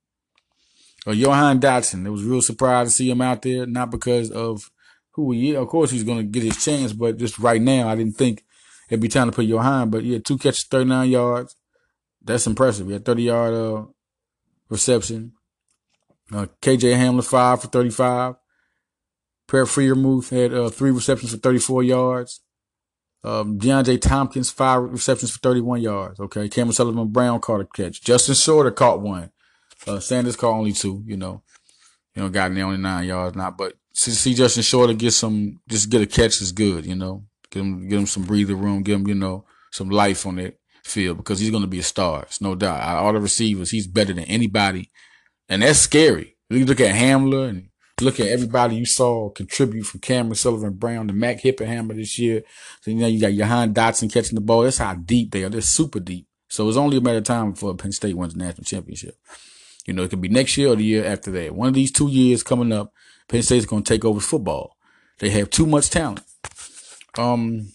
Or 1.05 1.11
uh, 1.11 1.15
Jahan 1.17 1.59
Dotson, 1.59 2.05
it 2.05 2.09
was 2.09 2.23
real 2.23 2.41
surprised 2.41 2.91
to 2.91 2.95
see 2.95 3.11
him 3.11 3.21
out 3.21 3.41
there. 3.41 3.65
Not 3.65 3.91
because 3.91 4.31
of 4.31 4.71
who 5.11 5.33
he 5.33 5.51
is. 5.51 5.57
Of 5.57 5.67
course, 5.67 5.91
he's 5.91 6.05
going 6.05 6.19
to 6.19 6.23
get 6.23 6.43
his 6.43 6.63
chance, 6.63 6.93
but 6.93 7.17
just 7.17 7.37
right 7.37 7.61
now, 7.61 7.89
I 7.89 7.95
didn't 7.95 8.15
think 8.15 8.45
it'd 8.89 9.01
be 9.01 9.09
time 9.09 9.29
to 9.29 9.35
put 9.35 9.47
Jahan. 9.47 9.89
But 9.89 10.05
yeah, 10.05 10.19
two 10.19 10.37
catches, 10.37 10.63
39 10.63 11.09
yards. 11.09 11.57
That's 12.23 12.47
impressive. 12.47 12.87
He 12.87 12.93
had 12.93 13.03
30 13.03 13.23
yard 13.23 13.53
uh, 13.53 13.85
reception. 14.69 15.33
Uh, 16.31 16.47
KJ 16.61 16.95
Hamler, 16.95 17.23
five 17.23 17.61
for 17.61 17.67
35. 17.67 18.35
Prayer 19.47 19.65
Freiermuth 19.65 20.29
had 20.29 20.53
uh, 20.53 20.69
three 20.69 20.91
receptions 20.91 21.31
for 21.31 21.37
34 21.37 21.83
yards. 21.83 22.41
Um, 23.23 23.57
DeAndre 23.59 24.01
Thompkins, 24.01 24.49
five 24.49 24.81
receptions 24.81 25.31
for 25.31 25.39
31 25.39 25.81
yards. 25.81 26.19
Okay. 26.19 26.49
Cameron 26.49 26.73
Sullivan 26.73 27.07
Brown 27.07 27.39
caught 27.39 27.61
a 27.61 27.65
catch. 27.65 28.01
Justin 28.01 28.35
Shorter 28.35 28.71
caught 28.71 29.01
one. 29.01 29.31
Uh, 29.85 29.99
Sanders 29.99 30.35
caught 30.35 30.55
only 30.55 30.73
two, 30.73 31.03
you 31.05 31.17
know. 31.17 31.41
You 32.15 32.23
know, 32.23 32.29
got 32.29 32.51
only 32.51 32.77
nine 32.77 33.07
yards 33.07 33.35
now. 33.35 33.51
But 33.51 33.73
see, 33.93 34.11
see 34.11 34.33
Justin 34.33 34.63
Shorter 34.63 34.93
get 34.93 35.11
some, 35.11 35.59
just 35.67 35.89
get 35.89 36.01
a 36.01 36.05
catch 36.05 36.41
is 36.41 36.51
good, 36.51 36.85
you 36.85 36.95
know. 36.95 37.25
Get 37.49 37.61
him, 37.61 37.87
get 37.87 37.99
him 37.99 38.05
some 38.05 38.23
breather 38.23 38.55
room, 38.55 38.83
get 38.83 38.95
him, 38.95 39.07
you 39.07 39.15
know, 39.15 39.45
some 39.71 39.89
life 39.89 40.25
on 40.25 40.35
that 40.37 40.57
field 40.83 41.17
because 41.17 41.39
he's 41.39 41.49
going 41.49 41.63
to 41.63 41.67
be 41.67 41.79
a 41.79 41.83
star. 41.83 42.23
It's 42.23 42.41
no 42.41 42.55
doubt. 42.55 42.81
All 42.81 43.13
the 43.13 43.19
receivers, 43.19 43.71
he's 43.71 43.87
better 43.87 44.13
than 44.13 44.25
anybody. 44.25 44.89
And 45.49 45.61
that's 45.61 45.79
scary. 45.79 46.37
You 46.49 46.65
look 46.65 46.79
at 46.79 46.95
Hamler 46.95 47.49
and 47.49 47.69
look 48.01 48.19
at 48.19 48.27
everybody 48.27 48.75
you 48.75 48.85
saw 48.85 49.29
contribute 49.29 49.85
from 49.85 49.99
Cameron 49.99 50.35
Sullivan 50.35 50.73
Brown 50.73 51.07
to 51.07 51.13
Mac 51.13 51.41
Hippenhammer 51.41 51.95
this 51.95 52.17
year. 52.19 52.43
So, 52.81 52.91
you 52.91 52.97
know, 52.97 53.07
you 53.07 53.19
got 53.19 53.33
Jahan 53.33 53.73
Dotson 53.73 54.11
catching 54.11 54.35
the 54.35 54.41
ball. 54.41 54.63
That's 54.63 54.77
how 54.77 54.93
deep 54.95 55.31
they 55.31 55.43
are. 55.43 55.49
They're 55.49 55.61
super 55.61 55.99
deep. 55.99 56.27
So 56.49 56.67
it's 56.67 56.77
only 56.77 56.97
a 56.97 57.01
matter 57.01 57.17
of 57.17 57.23
time 57.23 57.51
before 57.51 57.73
Penn 57.75 57.91
State 57.91 58.15
wins 58.15 58.33
the 58.33 58.39
national 58.39 58.65
championship. 58.65 59.17
You 59.85 59.93
know, 59.93 60.03
it 60.03 60.09
could 60.09 60.21
be 60.21 60.29
next 60.29 60.55
year 60.57 60.69
or 60.69 60.75
the 60.75 60.83
year 60.83 61.05
after 61.05 61.31
that. 61.31 61.55
One 61.55 61.67
of 61.67 61.73
these 61.73 61.91
two 61.91 62.09
years 62.09 62.43
coming 62.43 62.71
up, 62.71 62.93
Penn 63.27 63.41
State's 63.41 63.65
going 63.65 63.83
to 63.83 63.93
take 63.93 64.05
over 64.05 64.19
football. 64.19 64.77
They 65.19 65.29
have 65.31 65.49
too 65.49 65.65
much 65.65 65.89
talent. 65.89 66.21
Um, 67.17 67.71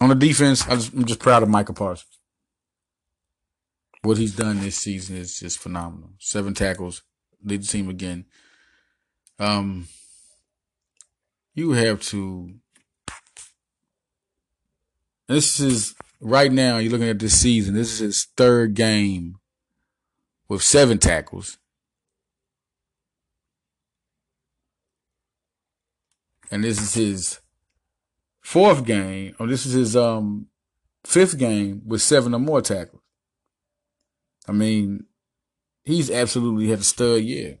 on 0.00 0.08
the 0.08 0.14
defense, 0.14 0.66
I 0.66 0.74
am 0.74 1.04
just 1.04 1.20
proud 1.20 1.42
of 1.42 1.48
Micah 1.48 1.72
Parsons. 1.72 2.17
What 4.08 4.16
he's 4.16 4.34
done 4.34 4.60
this 4.60 4.78
season 4.78 5.18
is 5.18 5.38
just 5.38 5.58
phenomenal. 5.58 6.12
Seven 6.18 6.54
tackles, 6.54 7.02
lead 7.44 7.62
the 7.62 7.66
team 7.66 7.90
again. 7.90 8.24
Um, 9.38 9.86
you 11.52 11.72
have 11.72 12.00
to. 12.04 12.54
This 15.26 15.60
is 15.60 15.94
right 16.22 16.50
now, 16.50 16.78
you're 16.78 16.90
looking 16.90 17.10
at 17.10 17.18
this 17.18 17.38
season. 17.38 17.74
This 17.74 17.92
is 17.92 17.98
his 17.98 18.28
third 18.34 18.72
game 18.72 19.40
with 20.48 20.62
seven 20.62 20.96
tackles. 20.96 21.58
And 26.50 26.64
this 26.64 26.80
is 26.80 26.94
his 26.94 27.40
fourth 28.40 28.86
game, 28.86 29.34
or 29.38 29.46
this 29.46 29.66
is 29.66 29.74
his 29.74 29.94
um 29.94 30.46
fifth 31.04 31.36
game 31.36 31.82
with 31.84 32.00
seven 32.00 32.32
or 32.32 32.40
more 32.40 32.62
tackles. 32.62 33.02
I 34.48 34.52
mean, 34.52 35.04
he's 35.84 36.10
absolutely 36.10 36.68
had 36.68 36.80
a 36.80 36.84
stud 36.84 37.22
year. 37.22 37.58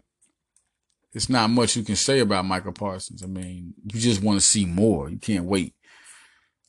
It's 1.12 1.28
not 1.28 1.50
much 1.50 1.76
you 1.76 1.82
can 1.82 1.96
say 1.96 2.20
about 2.20 2.44
Michael 2.44 2.72
Parsons. 2.72 3.22
I 3.22 3.26
mean, 3.26 3.74
you 3.84 4.00
just 4.00 4.22
want 4.22 4.40
to 4.40 4.46
see 4.46 4.66
more. 4.66 5.08
You 5.08 5.18
can't 5.18 5.44
wait. 5.44 5.74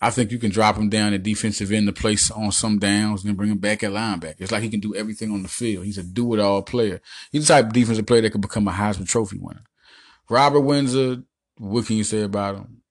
I 0.02 0.12
think 0.12 0.32
you 0.32 0.40
can 0.40 0.50
drop 0.50 0.78
him 0.78 0.88
down 0.88 1.14
at 1.14 1.24
defensive 1.24 1.72
end 1.74 1.88
to 1.88 1.94
place 1.94 2.32
on 2.32 2.54
some 2.54 2.80
downs 2.80 3.22
and 3.22 3.30
then 3.30 3.36
bring 3.36 3.52
him 3.52 3.58
back 3.58 3.84
at 3.84 3.92
linebacker. 3.92 4.40
It's 4.40 4.52
like 4.52 4.64
he 4.64 4.70
can 4.70 4.80
do 4.80 4.96
everything 4.96 5.32
on 5.32 5.44
the 5.44 5.50
field. 5.50 5.86
He's 5.86 5.98
a 5.98 6.04
do 6.04 6.34
it 6.34 6.40
all 6.40 6.62
player. 6.62 7.02
He's 7.32 7.48
the 7.48 7.54
type 7.54 7.66
of 7.66 7.74
defensive 7.74 8.06
player 8.06 8.22
that 8.22 8.32
could 8.32 8.42
become 8.42 8.68
a 8.70 8.72
Heisman 8.72 9.10
Trophy 9.10 9.38
winner. 9.40 9.64
Robert 10.30 10.62
Windsor, 10.62 11.24
what 11.58 11.86
can 11.86 11.98
you 11.98 12.06
say 12.06 12.22
about 12.22 12.56
him? 12.56 12.82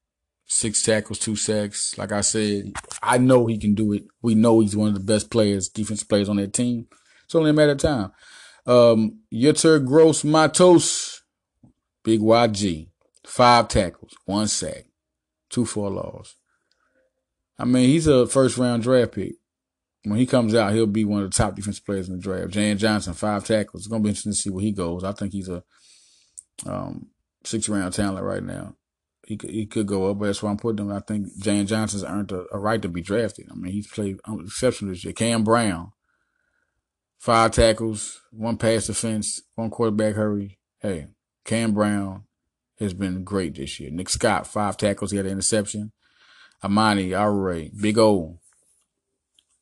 Six 0.44 0.82
tackles, 0.82 1.18
two 1.18 1.37
sacks. 1.37 1.97
Like 1.97 2.12
I 2.12 2.20
said, 2.20 2.73
I 3.02 3.16
know 3.16 3.47
he 3.47 3.56
can 3.58 3.75
do 3.75 3.92
it. 3.94 4.04
We 4.20 4.35
know 4.35 4.61
he's 4.61 4.76
one 4.76 4.88
of 4.88 4.94
the 4.94 5.00
best 5.00 5.30
players, 5.30 5.68
defensive 5.68 6.08
players 6.08 6.28
on 6.28 6.37
that 6.37 6.52
team. 6.52 6.88
It's 7.28 7.35
only 7.35 7.50
a 7.50 7.52
matter 7.52 7.73
of 7.73 7.78
time. 7.78 8.11
Um, 8.66 9.20
Yetur 9.30 9.85
Gross 9.85 10.25
Matos, 10.25 11.23
Big 12.02 12.20
YG, 12.20 12.88
five 13.23 13.68
tackles, 13.68 14.16
one 14.25 14.49
sack, 14.49 14.87
two 15.50 15.66
for 15.66 15.90
loss. 15.90 16.37
I 17.58 17.66
mean, 17.66 17.87
he's 17.90 18.06
a 18.06 18.26
first 18.26 18.56
round 18.56 18.82
draft 18.82 19.12
pick. 19.12 19.35
When 20.04 20.18
he 20.18 20.25
comes 20.25 20.54
out, 20.54 20.73
he'll 20.73 20.87
be 20.87 21.04
one 21.04 21.23
of 21.23 21.30
the 21.30 21.37
top 21.37 21.54
defensive 21.54 21.85
players 21.85 22.08
in 22.08 22.16
the 22.16 22.23
draft. 22.23 22.52
Jan 22.52 22.78
Johnson, 22.78 23.12
five 23.12 23.44
tackles. 23.44 23.82
It's 23.82 23.88
gonna 23.88 24.02
be 24.02 24.08
interesting 24.08 24.32
to 24.32 24.38
see 24.38 24.49
where 24.49 24.64
he 24.64 24.73
goes. 24.73 25.04
I 25.04 25.12
think 25.12 25.32
he's 25.32 25.50
a 25.50 25.62
um, 26.64 27.08
six 27.44 27.68
round 27.68 27.92
talent 27.92 28.25
right 28.25 28.42
now. 28.42 28.75
He 29.26 29.37
could, 29.37 29.50
he 29.50 29.66
could 29.66 29.87
go 29.87 30.11
up, 30.11 30.18
but 30.18 30.26
that's 30.26 30.42
why 30.42 30.50
I'm 30.50 30.56
putting 30.56 30.87
him. 30.87 30.92
I 30.92 31.00
think 31.00 31.26
Jan 31.42 31.66
Johnson's 31.66 32.04
earned 32.04 32.32
a, 32.32 32.47
a 32.52 32.58
right 32.58 32.80
to 32.80 32.88
be 32.88 33.02
drafted. 33.02 33.49
I 33.50 33.54
mean, 33.54 33.73
he's 33.73 33.87
played 33.87 34.18
exceptional 34.26 34.92
this 34.92 35.04
year. 35.04 35.12
Cam 35.12 35.44
Brown, 35.44 35.92
five 37.19 37.51
tackles, 37.51 38.21
one 38.31 38.57
pass 38.57 38.87
defense, 38.87 39.43
one 39.55 39.71
quarterback 39.71 40.15
hurry. 40.15 40.59
Hey, 40.81 41.09
Cam 41.45 41.73
Brown 41.73 42.25
has 42.79 42.95
been 42.95 43.25
great 43.25 43.57
this 43.57 43.79
year. 43.81 43.91
Nick 43.91 44.09
Scott, 44.09 44.47
five 44.47 44.77
tackles, 44.77 45.11
he 45.11 45.17
had 45.17 45.27
an 45.27 45.33
interception. 45.33 45.93
Amani, 46.63 47.11
Aure, 47.11 47.71
Big 47.81 47.99
O. 47.99 48.39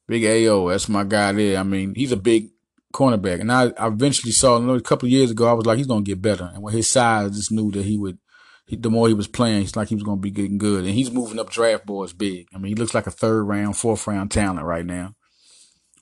Big 0.09 0.25
AO, 0.25 0.69
that's 0.69 0.89
my 0.89 1.03
guy 1.03 1.33
there. 1.33 1.59
I 1.59 1.63
mean, 1.65 1.95
he's 1.95 2.13
a 2.13 2.17
big 2.17 2.51
cornerback. 2.93 3.41
And 3.41 3.51
I, 3.51 3.73
I 3.77 3.89
eventually 3.89 4.33
saw 4.33 4.57
a 4.57 4.81
couple 4.81 5.09
years 5.09 5.31
ago, 5.33 5.49
I 5.49 5.53
was 5.53 5.67
like, 5.67 5.79
he's 5.79 5.87
going 5.87 6.05
to 6.05 6.09
get 6.09 6.23
better. 6.23 6.51
And 6.55 6.63
with 6.63 6.75
his 6.75 6.91
size, 6.91 7.27
I 7.27 7.35
just 7.35 7.51
knew 7.51 7.73
that 7.73 7.85
he 7.85 7.99
would, 7.99 8.19
he, 8.67 8.77
the 8.77 8.91
more 8.91 9.09
he 9.09 9.15
was 9.15 9.27
playing, 9.27 9.63
he's 9.63 9.77
like 9.77 9.89
he 9.89 9.97
was 9.97 10.05
going 10.05 10.19
to 10.19 10.23
be 10.23 10.31
getting 10.31 10.59
good. 10.59 10.85
And 10.85 10.95
he's 10.95 11.11
moving 11.11 11.39
up 11.39 11.51
draft 11.51 11.87
boards 11.87 12.13
big. 12.13 12.47
I 12.55 12.59
mean, 12.59 12.71
he 12.71 12.75
looks 12.75 12.95
like 12.95 13.07
a 13.07 13.11
third 13.11 13.43
round, 13.43 13.77
fourth 13.77 14.07
round 14.07 14.31
talent 14.31 14.65
right 14.65 14.87
now. 14.87 15.15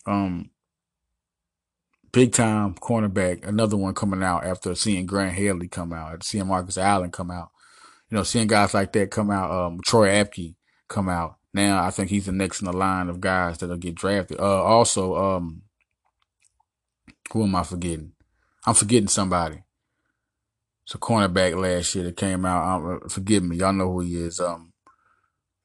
Um, 0.07 0.51
big 2.15 2.33
time 2.33 2.75
cornerback. 2.75 3.47
Another 3.47 3.77
one 3.77 3.93
coming 3.93 4.23
out 4.23 4.45
after 4.45 4.75
seeing 4.77 5.05
Grant 5.05 5.35
Haley 5.35 5.69
come 5.69 5.93
out, 5.93 6.23
seeing 6.23 6.47
Marcus 6.47 6.79
Allen 6.79 7.11
come 7.11 7.31
out. 7.31 7.51
You 8.09 8.17
know, 8.17 8.23
seeing 8.23 8.47
guys 8.47 8.73
like 8.73 8.93
that 8.93 9.11
come 9.11 9.31
out, 9.31 9.51
um, 9.51 9.81
Troy 9.85 10.09
Apke 10.09 10.55
come 10.89 11.09
out. 11.09 11.37
Now 11.53 11.83
I 11.83 11.91
think 11.91 12.11
he's 12.11 12.27
the 12.27 12.33
next 12.33 12.61
in 12.61 12.67
the 12.67 12.73
line 12.73 13.09
of 13.09 13.21
guys 13.21 13.59
that'll 13.59 13.77
get 13.77 13.97
drafted. 13.97 14.39
Uh, 14.39 14.63
also, 14.63 15.17
um, 15.17 15.63
who 17.33 17.43
am 17.43 17.57
I 17.57 17.65
forgetting? 17.65 18.13
I'm 18.65 18.75
forgetting 18.75 19.09
somebody. 19.09 19.65
It's 20.85 20.95
a 20.95 20.99
cornerback 20.99 21.61
last 21.61 21.95
year 21.95 22.05
that 22.05 22.17
came 22.17 22.45
out. 22.45 22.77
Um, 22.77 23.09
forgive 23.09 23.43
me, 23.43 23.57
y'all 23.57 23.73
know 23.73 23.91
who 23.91 24.01
he 24.01 24.17
is. 24.17 24.39
Um, 24.39 24.73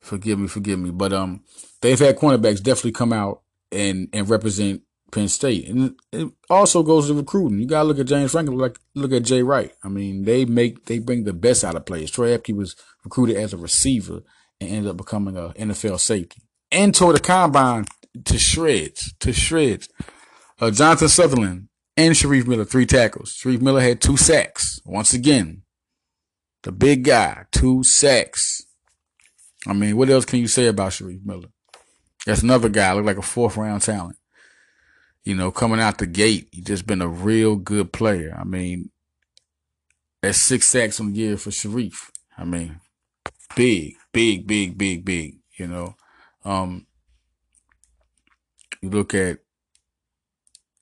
forgive 0.02 0.40
me, 0.40 0.48
forgive 0.48 0.80
me. 0.80 0.90
But 0.90 1.14
um, 1.14 1.44
they've 1.82 2.00
had 2.00 2.18
cornerbacks 2.18 2.64
definitely 2.64 2.94
come 2.94 3.14
out 3.14 3.42
and 3.72 4.10
and 4.14 4.28
represent 4.28 4.82
Penn 5.12 5.28
State. 5.28 5.68
And 5.68 5.96
it 6.12 6.32
also 6.50 6.84
goes 6.84 7.08
to 7.08 7.14
recruiting. 7.14 7.60
You 7.60 7.66
gotta 7.66 7.88
look 7.88 8.00
at 8.00 8.08
James 8.08 8.32
Franklin, 8.32 8.58
like 8.58 8.80
look 8.96 9.12
at 9.12 9.24
Jay 9.24 9.44
Wright. 9.44 9.72
I 9.84 9.88
mean, 9.88 10.24
they 10.24 10.46
make 10.46 10.86
they 10.86 11.00
bring 11.00 11.24
the 11.24 11.34
best 11.34 11.64
out 11.64 11.76
of 11.76 11.86
players. 11.86 12.12
Troy 12.12 12.38
Apke 12.38 12.56
was 12.56 12.76
recruited 13.04 13.38
as 13.38 13.54
a 13.54 13.58
receiver 13.58 14.22
and 14.60 14.70
ended 14.70 14.92
up 14.92 14.98
becoming 14.98 15.38
a 15.38 15.50
NFL 15.50 16.00
safety. 16.00 16.42
And 16.72 16.94
tore 16.94 17.14
the 17.14 17.20
combine 17.20 17.86
to 18.26 18.38
shreds, 18.38 19.14
to 19.20 19.34
shreds. 19.34 19.90
Uh, 20.60 20.72
Jonathan 20.72 21.08
Sutherland 21.08 21.70
and 21.96 22.14
Shareef 22.14 22.46
Miller, 22.46 22.66
three 22.66 22.86
tackles. 22.86 23.34
Shareef 23.34 23.62
Miller 23.62 23.82
had 23.82 24.02
two 24.02 24.18
sacks. 24.18 24.80
Once 24.86 25.14
again, 25.14 25.64
the 26.64 26.72
big 26.72 27.06
guy, 27.06 27.46
two 27.52 27.84
sacks. 27.84 28.62
I 29.68 29.74
mean, 29.74 29.98
what 29.98 30.10
else 30.10 30.26
can 30.26 30.40
you 30.40 30.48
say 30.48 30.68
about 30.68 30.92
Shareef 30.92 31.26
Miller? 31.26 31.50
That's 32.26 32.44
another 32.44 32.70
guy, 32.70 32.94
look 32.94 33.06
like 33.06 33.18
a 33.18 33.22
fourth 33.22 33.58
round 33.58 33.82
talent 33.82 34.19
you 35.24 35.36
know, 35.36 35.52
coming 35.52 35.80
out 35.80 35.98
the 35.98 36.08
gate, 36.08 36.50
he's 36.52 36.66
just 36.66 36.88
been 36.88 37.02
a 37.02 37.08
real 37.08 37.56
good 37.56 37.92
player. 37.92 38.36
I 38.40 38.44
mean, 38.44 38.90
that's 40.22 40.44
six 40.44 40.68
sacks 40.68 41.00
on 41.00 41.12
the 41.12 41.20
year 41.20 41.38
for 41.38 41.50
Shareef. 41.50 42.10
I 42.38 42.46
mean, 42.46 42.80
big, 43.56 43.96
big, 44.12 44.48
big, 44.48 44.78
big, 44.78 45.06
big, 45.06 45.38
you 45.58 45.68
know. 45.68 45.96
Um, 46.44 46.88
you 48.82 48.90
look 48.90 49.14
at 49.14 49.40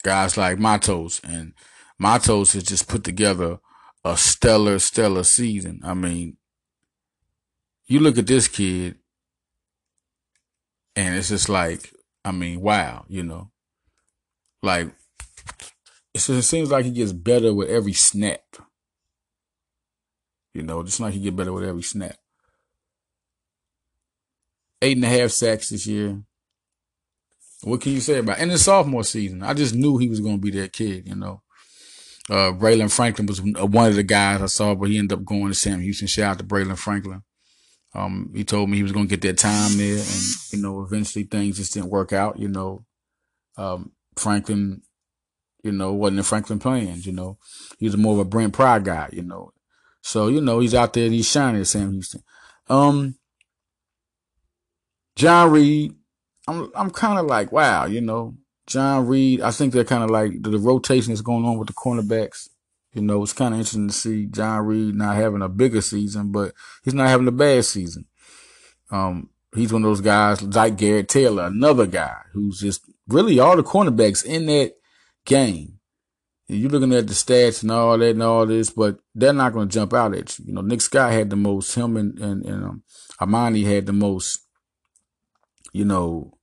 guys 0.03 0.37
like 0.37 0.59
Matos, 0.59 1.19
and 1.23 1.53
Matos 1.99 2.53
has 2.53 2.63
just 2.63 2.87
put 2.87 3.03
together 3.03 3.59
a 4.05 4.15
stellar, 4.17 4.79
stellar 4.79 5.23
season. 5.23 5.81
I 5.83 5.93
mean, 5.93 6.37
you 7.87 7.99
look 7.99 8.17
at 8.17 8.27
this 8.27 8.47
kid, 8.47 8.95
and 10.95 11.15
it's 11.15 11.29
just 11.29 11.49
like, 11.49 11.91
I 12.23 12.31
mean, 12.31 12.61
wow, 12.61 13.05
you 13.07 13.23
know. 13.23 13.51
Like, 14.61 14.91
it 16.13 16.19
seems 16.19 16.71
like 16.71 16.85
he 16.85 16.91
gets 16.91 17.13
better 17.13 17.53
with 17.53 17.69
every 17.69 17.93
snap. 17.93 18.41
You 20.53 20.63
know, 20.63 20.81
just 20.83 20.99
like 20.99 21.13
he 21.13 21.19
get 21.19 21.35
better 21.35 21.53
with 21.53 21.63
every 21.63 21.83
snap. 21.83 22.15
Eight 24.81 24.97
and 24.97 25.05
a 25.05 25.09
half 25.09 25.31
sacks 25.31 25.69
this 25.69 25.85
year. 25.85 26.21
What 27.63 27.81
can 27.81 27.91
you 27.91 27.99
say 27.99 28.19
about? 28.19 28.39
It? 28.39 28.43
And 28.43 28.51
the 28.51 28.57
sophomore 28.57 29.03
season, 29.03 29.43
I 29.43 29.53
just 29.53 29.75
knew 29.75 29.97
he 29.97 30.09
was 30.09 30.19
going 30.19 30.35
to 30.35 30.41
be 30.41 30.51
that 30.59 30.73
kid. 30.73 31.07
You 31.07 31.15
know, 31.15 31.41
uh, 32.29 32.51
Braylon 32.51 32.93
Franklin 32.93 33.27
was 33.27 33.41
one 33.41 33.89
of 33.89 33.95
the 33.95 34.03
guys 34.03 34.41
I 34.41 34.47
saw, 34.47 34.75
but 34.75 34.89
he 34.89 34.97
ended 34.97 35.19
up 35.19 35.25
going 35.25 35.47
to 35.47 35.53
Sam 35.53 35.81
Houston. 35.81 36.07
Shout 36.07 36.31
out 36.31 36.37
to 36.39 36.43
Braylon 36.43 36.77
Franklin. 36.77 37.23
Um, 37.95 38.31
he 38.35 38.43
told 38.43 38.69
me 38.69 38.77
he 38.77 38.83
was 38.83 38.91
going 38.91 39.07
to 39.07 39.15
get 39.15 39.21
that 39.27 39.39
time 39.39 39.77
there, 39.77 39.97
and 39.97 40.21
you 40.51 40.61
know, 40.61 40.83
eventually 40.83 41.23
things 41.23 41.57
just 41.57 41.73
didn't 41.73 41.89
work 41.89 42.13
out. 42.13 42.37
You 42.37 42.47
know, 42.47 42.85
um, 43.57 43.91
Franklin, 44.19 44.81
you 45.63 45.71
know, 45.71 45.93
wasn't 45.93 46.19
in 46.19 46.23
Franklin 46.23 46.59
plans, 46.59 47.05
you 47.05 47.13
know. 47.13 47.37
He 47.77 47.85
was 47.85 47.97
more 47.97 48.13
of 48.13 48.19
a 48.19 48.25
Brent 48.25 48.53
Pry 48.53 48.79
guy, 48.79 49.09
you 49.11 49.23
know. 49.23 49.51
So, 50.01 50.27
you 50.27 50.41
know, 50.41 50.59
he's 50.59 50.73
out 50.73 50.93
there 50.93 51.05
and 51.05 51.13
he's 51.13 51.29
shining 51.29 51.61
at 51.61 51.67
Sam 51.67 51.91
Houston. 51.91 52.23
Um 52.69 53.15
John 55.15 55.51
Reid, 55.51 55.95
I'm 56.47 56.71
I'm 56.75 56.91
kinda 56.91 57.23
like, 57.23 57.51
wow, 57.51 57.85
you 57.85 58.01
know, 58.01 58.35
John 58.67 59.07
Reid, 59.07 59.41
I 59.41 59.51
think 59.51 59.73
they're 59.73 59.83
kind 59.83 60.03
of 60.03 60.09
like 60.09 60.41
the, 60.41 60.51
the 60.51 60.59
rotation 60.59 61.13
is 61.13 61.21
going 61.21 61.45
on 61.45 61.57
with 61.57 61.67
the 61.67 61.73
cornerbacks. 61.73 62.49
You 62.93 63.01
know, 63.01 63.21
it's 63.23 63.33
kind 63.33 63.53
of 63.53 63.59
interesting 63.59 63.87
to 63.87 63.93
see 63.93 64.25
John 64.25 64.65
Reid 64.65 64.95
not 64.95 65.15
having 65.15 65.41
a 65.41 65.49
bigger 65.49 65.81
season, 65.81 66.31
but 66.31 66.53
he's 66.83 66.93
not 66.93 67.09
having 67.09 67.27
a 67.27 67.31
bad 67.31 67.63
season. 67.65 68.05
Um, 68.89 69.29
he's 69.55 69.71
one 69.71 69.83
of 69.83 69.89
those 69.89 70.01
guys 70.01 70.41
like 70.41 70.77
Garrett 70.77 71.09
Taylor, 71.09 71.45
another 71.45 71.85
guy 71.85 72.15
who's 72.33 72.59
just 72.59 72.81
really 73.07 73.39
all 73.39 73.55
the 73.55 73.63
cornerbacks 73.63 74.25
in 74.25 74.45
that 74.47 74.73
game. 75.25 75.79
You're 76.49 76.69
looking 76.69 76.93
at 76.93 77.07
the 77.07 77.13
stats 77.13 77.61
and 77.61 77.71
all 77.71 77.97
that 77.97 78.11
and 78.11 78.23
all 78.23 78.45
this, 78.45 78.69
but 78.69 78.99
they're 79.13 79.33
not 79.33 79.51
going 79.51 79.67
to 79.67 79.73
jump 79.73 79.93
out 79.93 80.15
at 80.15 80.39
you. 80.39 80.45
You 80.47 80.53
know, 80.53 80.61
Nick 80.61 80.79
Scott 80.81 81.11
had 81.11 81.29
the 81.29 81.35
most. 81.35 81.75
Him 81.75 81.97
and 81.97 82.17
and, 82.19 82.45
and 82.45 82.63
um, 82.63 82.83
Armani 83.19 83.65
had 83.65 83.85
the 83.85 83.93
most. 83.93 84.39
You 85.73 85.83
know, 85.83 86.37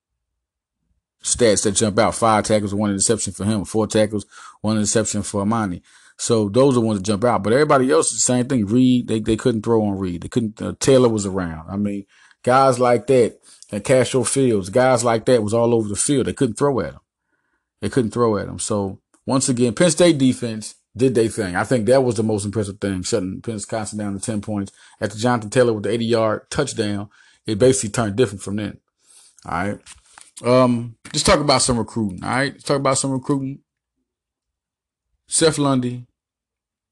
stats 1.23 1.63
that 1.65 1.73
jump 1.73 1.99
out: 1.99 2.15
five 2.15 2.45
tackles, 2.45 2.75
one 2.75 2.91
interception 2.91 3.33
for 3.33 3.45
him, 3.45 3.65
four 3.65 3.87
tackles, 3.87 4.27
one 4.61 4.77
interception 4.77 5.23
for 5.23 5.43
Armani. 5.43 5.81
So 6.19 6.49
those 6.49 6.77
are 6.77 6.81
the 6.81 6.87
ones 6.87 7.01
that 7.01 7.07
jump 7.07 7.25
out. 7.25 7.43
But 7.43 7.55
everybody 7.55 7.91
else 7.91 8.11
the 8.11 8.19
same 8.19 8.47
thing. 8.47 8.67
Reid, 8.67 9.09
they, 9.09 9.21
they 9.21 9.37
couldn't 9.37 9.63
throw 9.63 9.83
on 9.85 9.99
Reid. 9.99 10.23
They 10.23 10.29
couldn't. 10.29 10.61
Uh, 10.61 10.75
Taylor 10.79 11.09
was 11.09 11.27
around. 11.27 11.71
I 11.71 11.77
mean, 11.77 12.05
guys 12.45 12.79
like 12.79 13.09
that 13.09 13.41
and 13.73 13.83
Castro 13.83 14.23
Fields, 14.23 14.69
guys 14.69 15.03
like 15.03 15.25
that 15.25 15.43
was 15.43 15.53
all 15.53 15.75
over 15.75 15.89
the 15.89 15.97
field. 15.97 16.27
They 16.27 16.33
couldn't 16.33 16.55
throw 16.55 16.79
at 16.81 16.93
him. 16.93 17.01
They 17.81 17.89
couldn't 17.89 18.13
throw 18.13 18.37
at 18.39 18.47
him. 18.47 18.61
So 18.61 19.01
once 19.27 19.49
again, 19.49 19.75
Penn 19.75 19.91
State 19.91 20.19
defense 20.19 20.77
did 20.97 21.15
their 21.15 21.29
thing. 21.29 21.57
I 21.57 21.65
think 21.65 21.87
that 21.87 22.05
was 22.05 22.15
the 22.15 22.23
most 22.23 22.45
impressive 22.45 22.79
thing, 22.79 23.03
shutting 23.03 23.41
Penn 23.41 23.55
Wisconsin 23.55 23.99
down 23.99 24.15
to 24.15 24.21
10 24.21 24.41
points. 24.43 24.71
After 25.01 25.19
Jonathan 25.19 25.51
Taylor 25.51 25.73
with 25.73 25.83
the 25.83 25.91
80 25.91 26.05
yard 26.05 26.51
touchdown, 26.51 27.11
it 27.47 27.59
basically 27.59 27.91
turned 27.91 28.17
different 28.17 28.43
from 28.43 28.57
then. 28.57 28.79
All 29.47 29.53
right. 29.53 29.81
Um, 30.45 30.97
let's 31.07 31.23
talk 31.23 31.41
about 31.41 31.63
some 31.63 31.79
recruiting. 31.79 32.23
All 32.23 32.31
right. 32.31 32.53
Let's 32.53 32.65
talk 32.65 32.77
about 32.79 32.99
some 32.99 33.11
recruiting. 33.11 33.61
Seth 35.27 35.59
Lundy 35.59 36.07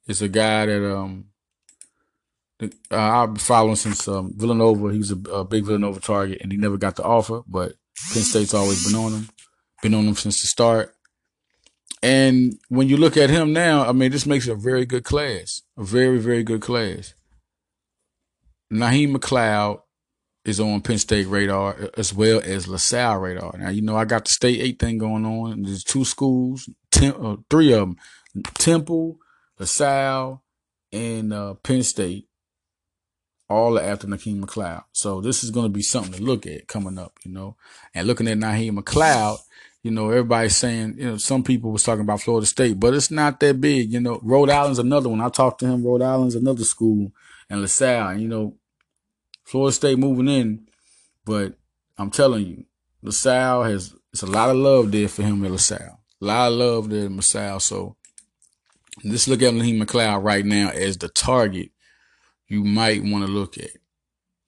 is 0.06 0.22
a 0.22 0.28
guy 0.28 0.66
that, 0.66 0.96
um, 0.96 1.26
uh, 2.62 2.96
I've 2.96 3.34
been 3.34 3.36
following 3.36 3.76
since 3.76 4.06
um, 4.08 4.32
Villanova. 4.36 4.92
He 4.92 4.98
was 4.98 5.10
a, 5.10 5.18
a, 5.30 5.44
big 5.44 5.64
Villanova 5.64 6.00
target, 6.00 6.40
and 6.40 6.52
he 6.52 6.58
never 6.58 6.76
got 6.76 6.96
the 6.96 7.02
offer. 7.02 7.42
But 7.46 7.74
Penn 8.12 8.22
State's 8.22 8.54
always 8.54 8.86
been 8.86 8.98
on 8.98 9.12
him, 9.12 9.28
been 9.82 9.94
on 9.94 10.06
him 10.06 10.14
since 10.14 10.40
the 10.40 10.48
start. 10.48 10.94
And 12.02 12.58
when 12.68 12.88
you 12.88 12.96
look 12.96 13.16
at 13.16 13.30
him 13.30 13.52
now, 13.52 13.88
I 13.88 13.92
mean, 13.92 14.10
this 14.10 14.26
makes 14.26 14.48
a 14.48 14.54
very 14.54 14.84
good 14.84 15.04
class, 15.04 15.62
a 15.76 15.84
very 15.84 16.18
very 16.18 16.42
good 16.42 16.60
class. 16.60 17.14
Naheem 18.72 19.14
McLeod 19.14 19.82
is 20.44 20.58
on 20.58 20.80
Penn 20.80 20.98
State 20.98 21.28
radar 21.28 21.90
as 21.96 22.12
well 22.12 22.40
as 22.44 22.66
LaSalle 22.66 23.18
radar. 23.18 23.56
Now 23.56 23.70
you 23.70 23.82
know 23.82 23.96
I 23.96 24.04
got 24.04 24.24
the 24.24 24.30
State 24.30 24.60
Eight 24.60 24.78
thing 24.78 24.98
going 24.98 25.24
on. 25.24 25.62
There's 25.62 25.84
two 25.84 26.04
schools, 26.04 26.68
uh, 27.00 27.36
three 27.48 27.72
of 27.72 27.80
them: 27.80 27.96
Temple, 28.54 29.18
LaSalle, 29.58 30.42
and 30.92 31.32
uh, 31.32 31.54
Penn 31.54 31.82
State 31.82 32.26
all 33.52 33.78
after 33.78 34.06
Naheem 34.06 34.40
McLeod. 34.40 34.84
So 34.92 35.20
this 35.20 35.44
is 35.44 35.50
going 35.50 35.66
to 35.66 35.72
be 35.72 35.82
something 35.82 36.12
to 36.14 36.22
look 36.22 36.46
at 36.46 36.68
coming 36.68 36.98
up, 36.98 37.18
you 37.24 37.32
know. 37.32 37.56
And 37.94 38.06
looking 38.06 38.28
at 38.28 38.38
Naheem 38.38 38.78
McLeod, 38.78 39.38
you 39.82 39.90
know, 39.90 40.10
everybody's 40.10 40.56
saying, 40.56 40.94
you 40.98 41.04
know, 41.04 41.16
some 41.16 41.42
people 41.42 41.72
was 41.72 41.82
talking 41.82 42.02
about 42.02 42.20
Florida 42.20 42.46
State, 42.46 42.78
but 42.78 42.94
it's 42.94 43.10
not 43.10 43.40
that 43.40 43.60
big, 43.60 43.92
you 43.92 44.00
know. 44.00 44.20
Rhode 44.22 44.50
Island's 44.50 44.78
another 44.78 45.08
one. 45.08 45.20
I 45.20 45.28
talked 45.28 45.60
to 45.60 45.66
him. 45.66 45.84
Rhode 45.84 46.02
Island's 46.02 46.34
another 46.34 46.64
school, 46.64 47.12
and 47.50 47.60
LaSalle. 47.60 48.18
You 48.18 48.28
know, 48.28 48.54
Florida 49.44 49.72
State 49.72 49.98
moving 49.98 50.28
in, 50.28 50.68
but 51.24 51.54
I'm 51.98 52.10
telling 52.10 52.46
you, 52.46 52.64
LaSalle 53.02 53.64
has 53.64 53.94
it's 54.12 54.22
a 54.22 54.26
lot 54.26 54.50
of 54.50 54.56
love 54.56 54.92
there 54.92 55.08
for 55.08 55.22
him 55.22 55.44
at 55.44 55.50
LaSalle. 55.50 56.00
A 56.20 56.24
lot 56.24 56.52
of 56.52 56.58
love 56.58 56.90
there 56.90 57.06
at 57.06 57.12
LaSalle. 57.12 57.60
So 57.60 57.96
let's 59.02 59.26
look 59.26 59.42
at 59.42 59.54
Naheem 59.54 59.82
McLeod 59.82 60.22
right 60.22 60.44
now 60.44 60.70
as 60.70 60.98
the 60.98 61.08
target 61.08 61.70
you 62.52 62.62
might 62.62 63.02
want 63.02 63.24
to 63.24 63.32
look 63.32 63.56
at. 63.56 63.70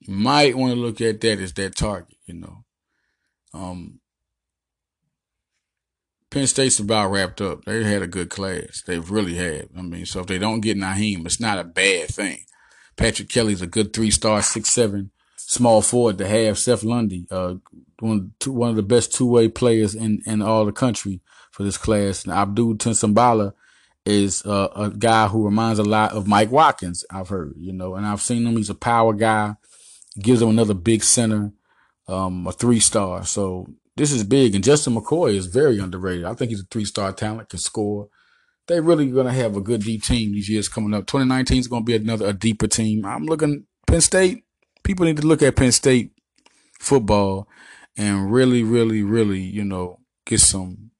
You 0.01 0.13
might 0.13 0.59
want 0.59 0.75
to 0.75 0.79
look 0.79 1.01
at 1.01 1.23
that 1.23 1.41
as 1.41 1.55
that 1.55 1.75
target, 1.75 2.19
you 2.27 2.35
know. 2.35 2.65
Um, 3.55 4.01
Penn 6.29 6.47
State's 6.47 6.79
about 6.79 7.11
wrapped 7.11 7.41
up. 7.41 7.65
They 7.65 7.83
had 7.83 8.03
a 8.03 8.07
good 8.07 8.29
class. 8.29 8.83
They've 8.87 9.11
really 9.11 9.37
had. 9.37 9.71
I 9.75 9.81
mean, 9.81 10.05
so 10.05 10.21
if 10.21 10.27
they 10.27 10.37
don't 10.37 10.61
get 10.61 10.77
Naheem, 10.77 11.25
it's 11.25 11.41
not 11.41 11.59
a 11.59 11.65
bad 11.65 12.09
thing. 12.09 12.41
Patrick 12.97 13.31
Kelly's 13.31 13.63
a 13.63 13.67
good 13.67 13.95
three 13.95 14.11
star, 14.11 14.43
six 14.43 14.69
seven 14.69 15.11
small 15.37 15.81
forward 15.81 16.19
to 16.19 16.29
have 16.29 16.59
Seth 16.59 16.85
Lundy, 16.85 17.27
uh, 17.31 17.55
one, 18.01 18.33
two, 18.39 18.53
one 18.53 18.69
of 18.69 18.77
the 18.77 18.83
best 18.83 19.15
two 19.15 19.27
way 19.27 19.49
players 19.49 19.95
in, 19.95 20.21
in 20.27 20.43
all 20.43 20.67
the 20.67 20.73
country 20.73 21.21
for 21.51 21.63
this 21.63 21.79
class. 21.79 22.25
And 22.25 22.35
Abdul 22.35 22.75
Tinsambala 22.75 23.55
is 24.07 24.45
uh, 24.45 24.69
a 24.77 24.91
guy 24.91 25.29
who 25.29 25.45
reminds 25.45 25.79
a 25.79 25.85
lot 25.85 26.13
of 26.13 26.27
Mike 26.27 26.51
Watkins, 26.51 27.05
I've 27.11 27.29
heard, 27.29 27.55
you 27.59 27.73
know, 27.73 27.95
and 27.95 28.07
I've 28.07 28.21
seen 28.21 28.47
him. 28.47 28.57
He's 28.57 28.71
a 28.71 28.75
power 28.75 29.15
guy, 29.15 29.55
gives 30.21 30.43
him 30.43 30.51
another 30.51 30.75
big 30.75 31.03
center, 31.03 31.53
um, 32.07 32.47
a 32.47 32.53
three 32.53 32.81
star. 32.81 33.25
So 33.25 33.67
this 33.97 34.13
is 34.13 34.25
big. 34.25 34.55
And 34.55 34.65
Justin 34.65 34.95
McCoy 34.95 35.35
is 35.35 35.47
very 35.47 35.79
underrated. 35.79 36.25
I 36.25 36.35
think 36.35 36.51
he's 36.51 36.61
a 36.61 36.67
three 36.71 36.85
star 36.85 37.13
talent, 37.13 37.49
can 37.49 37.59
score. 37.59 38.09
They 38.67 38.81
really 38.81 39.11
going 39.11 39.27
to 39.27 39.33
have 39.33 39.57
a 39.57 39.61
good 39.61 39.83
deep 39.83 40.03
team 40.03 40.33
these 40.33 40.49
years 40.49 40.69
coming 40.69 40.95
up. 40.95 41.07
2019 41.07 41.59
is 41.59 41.69
going 41.69 41.83
to 41.83 41.87
be 41.87 41.97
another, 41.97 42.29
a 42.29 42.33
deeper 42.33 42.67
team. 42.67 43.05
I'm 43.05 43.27
looking 43.27 43.67
Penn 43.87 44.01
State. 44.01 44.45
People 44.83 45.07
need 45.07 45.19
to 45.19 45.27
look 45.27 45.43
at 45.43 45.57
Penn 45.57 45.73
State 45.73 46.13
football 46.79 47.49
and 47.97 48.33
really, 48.33 48.63
really, 48.63 49.03
really, 49.03 49.41
you 49.41 49.65
know, 49.65 50.01
get 50.25 50.41
some 50.41 50.91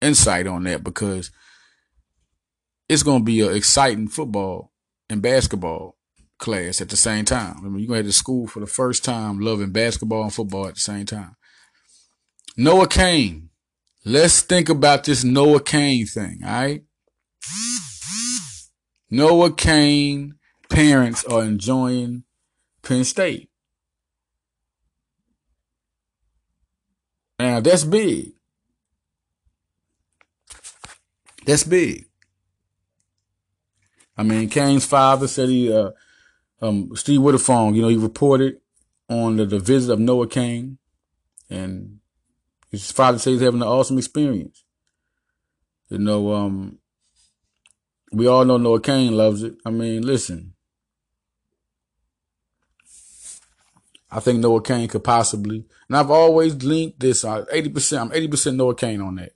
insight 0.00 0.46
on 0.46 0.64
that 0.64 0.84
because 0.84 1.30
it's 2.88 3.02
going 3.02 3.20
to 3.20 3.24
be 3.24 3.40
an 3.40 3.54
exciting 3.54 4.08
football 4.08 4.72
and 5.10 5.22
basketball 5.22 5.96
class 6.38 6.80
at 6.80 6.88
the 6.88 6.96
same 6.96 7.24
time. 7.24 7.56
I 7.58 7.68
mean, 7.68 7.80
you're 7.80 7.88
going 7.88 8.04
to 8.04 8.12
school 8.12 8.46
for 8.46 8.60
the 8.60 8.66
first 8.66 9.04
time 9.04 9.40
loving 9.40 9.72
basketball 9.72 10.22
and 10.22 10.32
football 10.32 10.66
at 10.66 10.74
the 10.74 10.80
same 10.80 11.06
time. 11.06 11.36
Noah 12.56 12.88
Cain. 12.88 13.50
Let's 14.04 14.40
think 14.40 14.68
about 14.68 15.04
this 15.04 15.22
Noah 15.24 15.62
Cain 15.62 16.06
thing, 16.06 16.40
all 16.44 16.50
right? 16.50 16.84
Noah 19.10 19.52
Cain 19.52 20.34
parents 20.68 21.24
are 21.24 21.42
enjoying 21.42 22.24
Penn 22.82 23.04
State. 23.04 23.50
Now, 27.38 27.60
that's 27.60 27.84
big. 27.84 28.32
That's 31.44 31.64
big. 31.64 32.07
I 34.18 34.24
mean, 34.24 34.48
Cain's 34.50 34.84
father 34.84 35.28
said 35.28 35.48
he, 35.48 35.72
uh, 35.72 35.92
um, 36.60 36.90
Steve 36.96 37.20
Wiltfong, 37.20 37.76
you 37.76 37.82
know, 37.82 37.88
he 37.88 37.96
reported 37.96 38.60
on 39.08 39.36
the, 39.36 39.46
the 39.46 39.60
visit 39.60 39.92
of 39.92 40.00
Noah 40.00 40.26
Cain, 40.26 40.78
and 41.48 42.00
his 42.68 42.90
father 42.90 43.18
says 43.18 43.34
he's 43.34 43.42
having 43.42 43.62
an 43.62 43.68
awesome 43.68 43.96
experience. 43.96 44.64
You 45.88 45.98
know, 45.98 46.34
um, 46.34 46.78
we 48.12 48.26
all 48.26 48.44
know 48.44 48.56
Noah 48.56 48.80
Cain 48.80 49.16
loves 49.16 49.44
it. 49.44 49.54
I 49.64 49.70
mean, 49.70 50.02
listen, 50.02 50.54
I 54.10 54.18
think 54.18 54.40
Noah 54.40 54.62
Cain 54.62 54.88
could 54.88 55.04
possibly, 55.04 55.64
and 55.88 55.96
I've 55.96 56.10
always 56.10 56.56
linked 56.56 56.98
this. 56.98 57.24
Uh, 57.24 57.44
eighty 57.52 57.68
percent, 57.68 58.02
I'm 58.02 58.12
eighty 58.12 58.28
percent 58.28 58.56
Noah 58.56 58.74
Cain 58.74 59.00
on 59.00 59.14
that. 59.14 59.32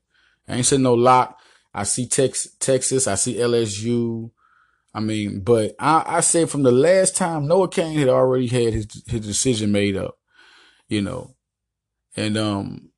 I 0.49 0.57
ain't 0.57 0.67
said 0.67 0.81
no 0.81 0.95
lot. 0.95 1.39
I 1.73 1.85
see 1.85 2.07
Tex, 2.07 2.49
Texas, 2.59 3.07
I 3.07 3.15
see 3.15 3.37
LSU. 3.37 4.31
I 4.95 5.01
mean, 5.01 5.41
but 5.41 5.75
I, 5.79 6.05
I 6.07 6.21
say 6.21 6.45
from 6.45 6.63
the 6.63 6.73
last 6.73 7.17
time 7.17 7.47
Noah 7.47 7.69
Cain 7.69 7.99
had 7.99 8.09
already 8.09 8.47
had 8.47 8.75
his 8.75 8.87
his 9.07 9.27
decision 9.27 9.73
made 9.73 9.97
up, 9.97 10.19
you 10.89 11.01
know, 11.01 11.35
and 12.15 12.37
um, 12.37 12.91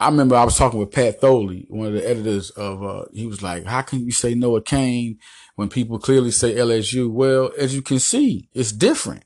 I 0.00 0.08
remember 0.08 0.36
I 0.36 0.44
was 0.44 0.56
talking 0.56 0.78
with 0.78 0.92
Pat 0.92 1.20
Tholey, 1.20 1.66
one 1.68 1.88
of 1.88 1.92
the 1.92 2.08
editors 2.08 2.50
of. 2.50 2.82
Uh, 2.82 3.04
he 3.12 3.26
was 3.26 3.42
like, 3.42 3.64
"How 3.64 3.82
can 3.82 4.04
you 4.04 4.12
say 4.12 4.34
Noah 4.34 4.62
Cain 4.62 5.18
when 5.54 5.68
people 5.68 5.98
clearly 5.98 6.32
say 6.32 6.54
LSU?" 6.54 7.10
Well, 7.10 7.50
as 7.58 7.74
you 7.74 7.82
can 7.82 7.98
see, 7.98 8.48
it's 8.52 8.72
different. 8.72 9.24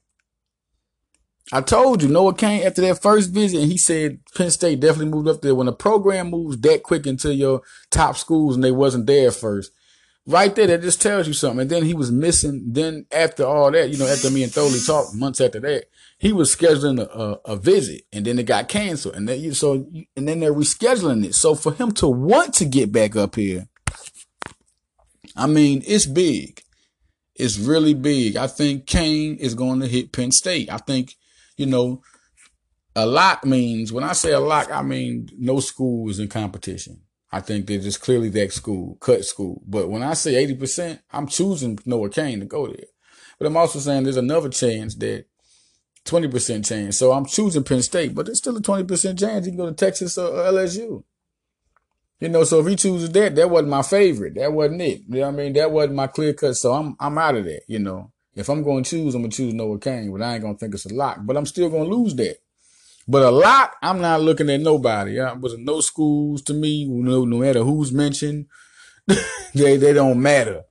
I 1.52 1.60
told 1.60 2.02
you 2.02 2.08
Noah 2.08 2.34
Cain 2.34 2.62
after 2.62 2.80
that 2.82 3.02
first 3.02 3.30
visit, 3.30 3.60
and 3.60 3.70
he 3.70 3.76
said 3.76 4.20
Penn 4.34 4.50
State 4.50 4.80
definitely 4.80 5.10
moved 5.10 5.28
up 5.28 5.42
there. 5.42 5.54
When 5.54 5.68
a 5.68 5.72
program 5.72 6.30
moves 6.30 6.58
that 6.60 6.82
quick 6.82 7.06
into 7.06 7.34
your 7.34 7.60
top 7.90 8.16
schools 8.16 8.54
and 8.54 8.64
they 8.64 8.72
wasn't 8.72 9.06
there 9.06 9.30
first, 9.30 9.72
right 10.26 10.54
there, 10.54 10.66
that 10.68 10.82
just 10.82 11.02
tells 11.02 11.26
you 11.26 11.32
something. 11.32 11.60
And 11.60 11.70
then 11.70 11.84
he 11.84 11.94
was 11.94 12.10
missing. 12.12 12.64
Then 12.68 13.06
after 13.10 13.44
all 13.44 13.70
that, 13.70 13.90
you 13.90 13.98
know, 13.98 14.06
after 14.06 14.30
me 14.30 14.42
and 14.42 14.52
Foley 14.52 14.80
talked 14.80 15.14
months 15.14 15.40
after 15.40 15.60
that, 15.60 15.86
he 16.18 16.32
was 16.32 16.54
scheduling 16.54 17.00
a, 17.00 17.18
a, 17.18 17.54
a 17.54 17.56
visit, 17.56 18.02
and 18.12 18.24
then 18.24 18.38
it 18.38 18.46
got 18.46 18.68
canceled, 18.68 19.16
and 19.16 19.28
then 19.28 19.40
you 19.40 19.54
so 19.54 19.86
and 20.16 20.28
then 20.28 20.40
they're 20.40 20.54
rescheduling 20.54 21.24
it. 21.24 21.34
So 21.34 21.54
for 21.54 21.72
him 21.72 21.92
to 21.94 22.06
want 22.08 22.54
to 22.54 22.64
get 22.64 22.92
back 22.92 23.16
up 23.16 23.34
here, 23.34 23.66
I 25.36 25.48
mean, 25.48 25.82
it's 25.86 26.06
big. 26.06 26.62
It's 27.34 27.58
really 27.58 27.94
big. 27.94 28.36
I 28.36 28.46
think 28.46 28.86
Cain 28.86 29.36
is 29.36 29.54
going 29.54 29.80
to 29.80 29.88
hit 29.88 30.12
Penn 30.12 30.30
State. 30.30 30.70
I 30.70 30.76
think 30.76 31.16
you 31.56 31.66
know, 31.66 32.02
a 32.94 33.06
lock 33.06 33.44
means 33.44 33.92
when 33.92 34.04
I 34.04 34.12
say 34.12 34.32
a 34.32 34.40
lock, 34.40 34.70
I 34.70 34.82
mean 34.82 35.28
no 35.38 35.60
school 35.60 36.08
is 36.10 36.18
in 36.18 36.28
competition. 36.28 37.01
I 37.32 37.40
think 37.40 37.66
they're 37.66 37.78
just 37.78 38.02
clearly 38.02 38.28
that 38.30 38.52
school, 38.52 38.96
cut 39.00 39.24
school. 39.24 39.62
But 39.66 39.88
when 39.88 40.02
I 40.02 40.12
say 40.12 40.46
80%, 40.46 41.00
I'm 41.12 41.26
choosing 41.26 41.78
Noah 41.86 42.10
Cain 42.10 42.40
to 42.40 42.46
go 42.46 42.66
there. 42.66 42.84
But 43.38 43.46
I'm 43.46 43.56
also 43.56 43.78
saying 43.78 44.04
there's 44.04 44.18
another 44.18 44.50
chance 44.50 44.94
that 44.96 45.24
20% 46.04 46.66
chance. 46.66 46.98
So 46.98 47.12
I'm 47.12 47.24
choosing 47.24 47.64
Penn 47.64 47.82
State, 47.82 48.14
but 48.14 48.26
there's 48.26 48.38
still 48.38 48.56
a 48.56 48.60
20% 48.60 49.18
chance 49.18 49.46
he 49.46 49.52
can 49.52 49.56
go 49.56 49.66
to 49.66 49.72
Texas 49.72 50.18
or 50.18 50.30
LSU. 50.30 51.04
You 52.20 52.28
know, 52.28 52.44
so 52.44 52.60
if 52.60 52.66
he 52.68 52.76
chooses 52.76 53.10
that, 53.10 53.34
that 53.34 53.50
wasn't 53.50 53.70
my 53.70 53.82
favorite. 53.82 54.34
That 54.36 54.52
wasn't 54.52 54.82
it. 54.82 55.00
You 55.08 55.20
know 55.20 55.20
what 55.22 55.28
I 55.28 55.36
mean? 55.36 55.52
That 55.54 55.72
wasn't 55.72 55.94
my 55.94 56.06
clear 56.06 56.32
cut. 56.32 56.54
So 56.54 56.72
I'm 56.72 56.96
I'm 57.00 57.18
out 57.18 57.34
of 57.34 57.44
that, 57.46 57.62
you 57.66 57.80
know. 57.80 58.12
If 58.34 58.48
I'm 58.48 58.62
going 58.62 58.84
to 58.84 58.90
choose, 58.90 59.14
I'm 59.14 59.22
going 59.22 59.30
to 59.30 59.36
choose 59.36 59.54
Noah 59.54 59.78
Cain, 59.78 60.12
but 60.12 60.22
I 60.22 60.34
ain't 60.34 60.42
going 60.42 60.54
to 60.54 60.58
think 60.58 60.74
it's 60.74 60.86
a 60.86 60.94
lock. 60.94 61.18
But 61.22 61.36
I'm 61.36 61.46
still 61.46 61.68
going 61.68 61.90
to 61.90 61.96
lose 61.96 62.14
that. 62.14 62.36
But 63.08 63.22
a 63.22 63.30
lot, 63.30 63.72
I'm 63.82 64.00
not 64.00 64.22
looking 64.22 64.48
at 64.50 64.60
nobody. 64.60 65.20
I 65.20 65.32
was 65.32 65.56
no 65.58 65.80
schools 65.80 66.42
to 66.42 66.54
me. 66.54 66.86
No, 66.86 67.24
no 67.24 67.38
matter 67.38 67.60
who's 67.60 67.92
mentioned, 67.92 68.46
they 69.54 69.76
they 69.76 69.92
don't 69.92 70.20
matter. 70.20 70.62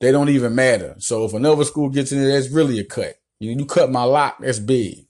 They 0.00 0.12
don't 0.12 0.28
even 0.28 0.54
matter. 0.54 0.94
So 0.98 1.24
if 1.24 1.34
another 1.34 1.64
school 1.64 1.88
gets 1.88 2.12
in 2.12 2.22
there, 2.22 2.32
that's 2.32 2.50
really 2.52 2.78
a 2.78 2.84
cut. 2.84 3.16
You, 3.38 3.52
you 3.52 3.66
cut 3.66 3.90
my 3.90 4.02
lock, 4.02 4.38
that's 4.40 4.58
big. 4.58 5.06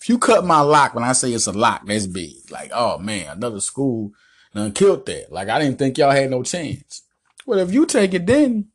If 0.00 0.08
you 0.08 0.18
cut 0.18 0.44
my 0.44 0.60
lock, 0.60 0.94
when 0.94 1.04
I 1.04 1.12
say 1.12 1.32
it's 1.32 1.46
a 1.46 1.52
lock, 1.52 1.86
that's 1.86 2.06
big. 2.06 2.50
Like, 2.50 2.70
oh 2.74 2.98
man, 2.98 3.36
another 3.36 3.60
school 3.60 4.12
done 4.54 4.72
killed 4.72 5.06
that. 5.06 5.32
Like 5.32 5.48
I 5.48 5.58
didn't 5.58 5.78
think 5.78 5.98
y'all 5.98 6.10
had 6.10 6.30
no 6.30 6.42
chance. 6.42 7.02
Well, 7.46 7.58
if 7.58 7.72
you 7.72 7.86
take 7.86 8.14
it, 8.14 8.26
then 8.26 8.68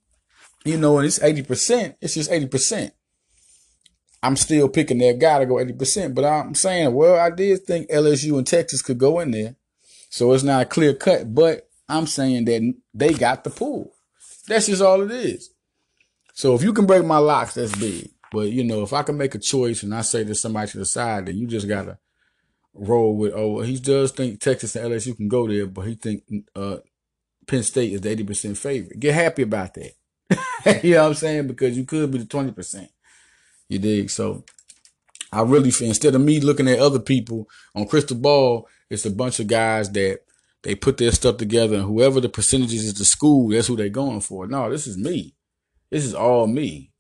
you 0.66 0.78
know, 0.78 0.98
and 0.98 1.08
it's 1.08 1.20
80%, 1.20 1.96
it's 2.02 2.16
just 2.16 2.30
80%. 2.30 2.92
I'm 4.28 4.36
still 4.36 4.68
picking 4.68 4.98
that 4.98 5.20
guy 5.20 5.40
to 5.40 5.46
go 5.46 5.56
80%, 5.56 6.14
but 6.14 6.26
I'm 6.26 6.54
saying, 6.54 6.94
well, 6.94 7.18
I 7.18 7.30
did 7.30 7.64
think 7.64 7.90
LSU 7.90 8.38
and 8.38 8.46
Texas 8.46 8.82
could 8.82 8.98
go 8.98 9.22
in 9.22 9.32
there. 9.32 9.56
So 10.10 10.34
it's 10.34 10.44
not 10.44 10.64
a 10.64 10.66
clear 10.66 10.94
cut, 10.94 11.34
but 11.34 11.70
I'm 11.88 12.08
saying 12.08 12.44
that 12.46 12.76
they 12.94 13.14
got 13.14 13.46
the 13.46 13.50
pool. 13.50 13.94
That's 14.46 14.66
just 14.66 14.82
all 14.82 15.02
it 15.02 15.12
is. 15.12 15.52
So 16.34 16.56
if 16.56 16.62
you 16.62 16.74
can 16.74 16.86
break 16.86 17.06
my 17.06 17.20
locks, 17.20 17.54
that's 17.54 17.74
big. 17.78 18.10
But 18.34 18.50
you 18.50 18.66
know, 18.66 18.84
if 18.84 18.92
I 18.92 19.04
can 19.04 19.18
make 19.18 19.34
a 19.34 19.40
choice 19.40 19.82
and 19.84 19.96
I 19.96 20.02
say 20.02 20.26
to 20.26 20.36
somebody 20.36 20.72
to 20.72 20.80
the 20.80 20.86
side, 20.86 21.28
then 21.28 21.38
you 21.38 21.48
just 21.48 21.68
gotta 21.68 21.98
roll 22.74 23.16
with. 23.16 23.32
Oh, 23.34 23.62
he 23.62 23.80
does 23.80 24.12
think 24.12 24.42
Texas 24.42 24.76
and 24.76 24.92
LSU 24.92 25.16
can 25.16 25.30
go 25.30 25.48
there, 25.48 25.68
but 25.68 25.84
he 25.84 25.96
think 25.96 26.24
uh, 26.54 26.78
Penn 27.48 27.64
State 27.64 27.94
is 27.94 28.02
the 28.02 28.10
eighty 28.10 28.26
percent 28.26 28.58
favorite. 28.58 29.00
Get 29.00 29.16
happy 29.16 29.44
about 29.44 29.74
that. 29.76 29.94
you 30.84 30.96
know 30.96 31.04
what 31.04 31.10
I'm 31.10 31.14
saying? 31.14 31.48
Because 31.48 31.78
you 31.78 31.86
could 31.86 32.12
be 32.12 32.18
the 32.20 32.26
20%. 32.26 32.90
You 33.70 33.80
dig? 33.80 34.10
So 34.10 34.44
I 35.32 35.42
really 35.42 35.72
feel 35.72 35.90
instead 35.90 36.16
of 36.16 36.22
me 36.22 36.40
looking 36.40 36.68
at 36.68 36.80
other 36.80 37.00
people 37.00 37.48
on 37.76 37.88
Crystal 37.88 38.18
Ball, 38.18 38.68
it's 38.90 39.06
a 39.06 39.12
bunch 39.12 39.40
of 39.40 39.48
guys 39.48 39.92
that 39.92 40.20
they 40.64 40.76
put 40.76 40.98
their 40.98 41.12
stuff 41.12 41.38
together 41.38 41.76
and 41.76 41.86
whoever 41.86 42.20
the 42.20 42.30
percentages 42.30 42.86
is 42.86 42.94
the 42.94 43.06
school, 43.06 43.50
that's 43.50 43.68
who 43.68 43.76
they're 43.76 43.90
going 43.90 44.22
for. 44.22 44.48
No, 44.48 44.70
this 44.70 44.88
is 44.88 44.98
me. 44.98 45.36
This 45.90 46.06
is 46.06 46.14
all 46.14 46.48
me. 46.48 46.92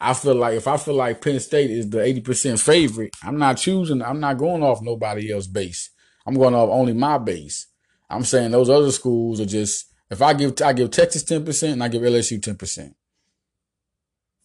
I 0.00 0.14
feel 0.14 0.36
like 0.36 0.54
if 0.54 0.68
I 0.68 0.76
feel 0.76 0.94
like 0.94 1.20
Penn 1.20 1.40
State 1.40 1.70
is 1.70 1.90
the 1.90 1.98
80% 1.98 2.62
favorite, 2.62 3.14
I'm 3.22 3.38
not 3.38 3.56
choosing, 3.56 4.02
I'm 4.02 4.20
not 4.20 4.38
going 4.38 4.62
off 4.62 4.80
nobody 4.80 5.32
else 5.32 5.48
base. 5.48 5.90
I'm 6.26 6.34
going 6.34 6.54
off 6.54 6.70
only 6.70 6.92
my 6.92 7.18
base. 7.18 7.66
I'm 8.08 8.24
saying 8.24 8.52
those 8.52 8.70
other 8.70 8.92
schools 8.92 9.40
are 9.40 9.46
just 9.46 9.92
if 10.10 10.22
I 10.22 10.32
give 10.32 10.54
I 10.62 10.72
give 10.72 10.90
Texas 10.90 11.22
ten 11.22 11.44
percent 11.44 11.74
and 11.74 11.84
I 11.84 11.88
give 11.88 12.02
LSU 12.02 12.42
ten 12.42 12.56
percent, 12.56 12.94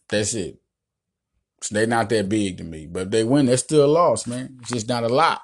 that's 0.10 0.34
it. 0.34 0.60
So 1.64 1.76
they're 1.76 1.88
not 1.88 2.10
that 2.10 2.28
big 2.28 2.58
to 2.58 2.64
me. 2.64 2.88
But 2.88 3.04
if 3.04 3.10
they 3.10 3.24
win, 3.24 3.46
they're 3.46 3.58
still 3.58 3.86
a 3.86 3.88
loss, 3.88 4.28
man. 4.28 4.58
It's 4.62 4.72
just 4.72 4.90
not 4.90 5.04
a 5.04 5.10
lot. 5.10 5.42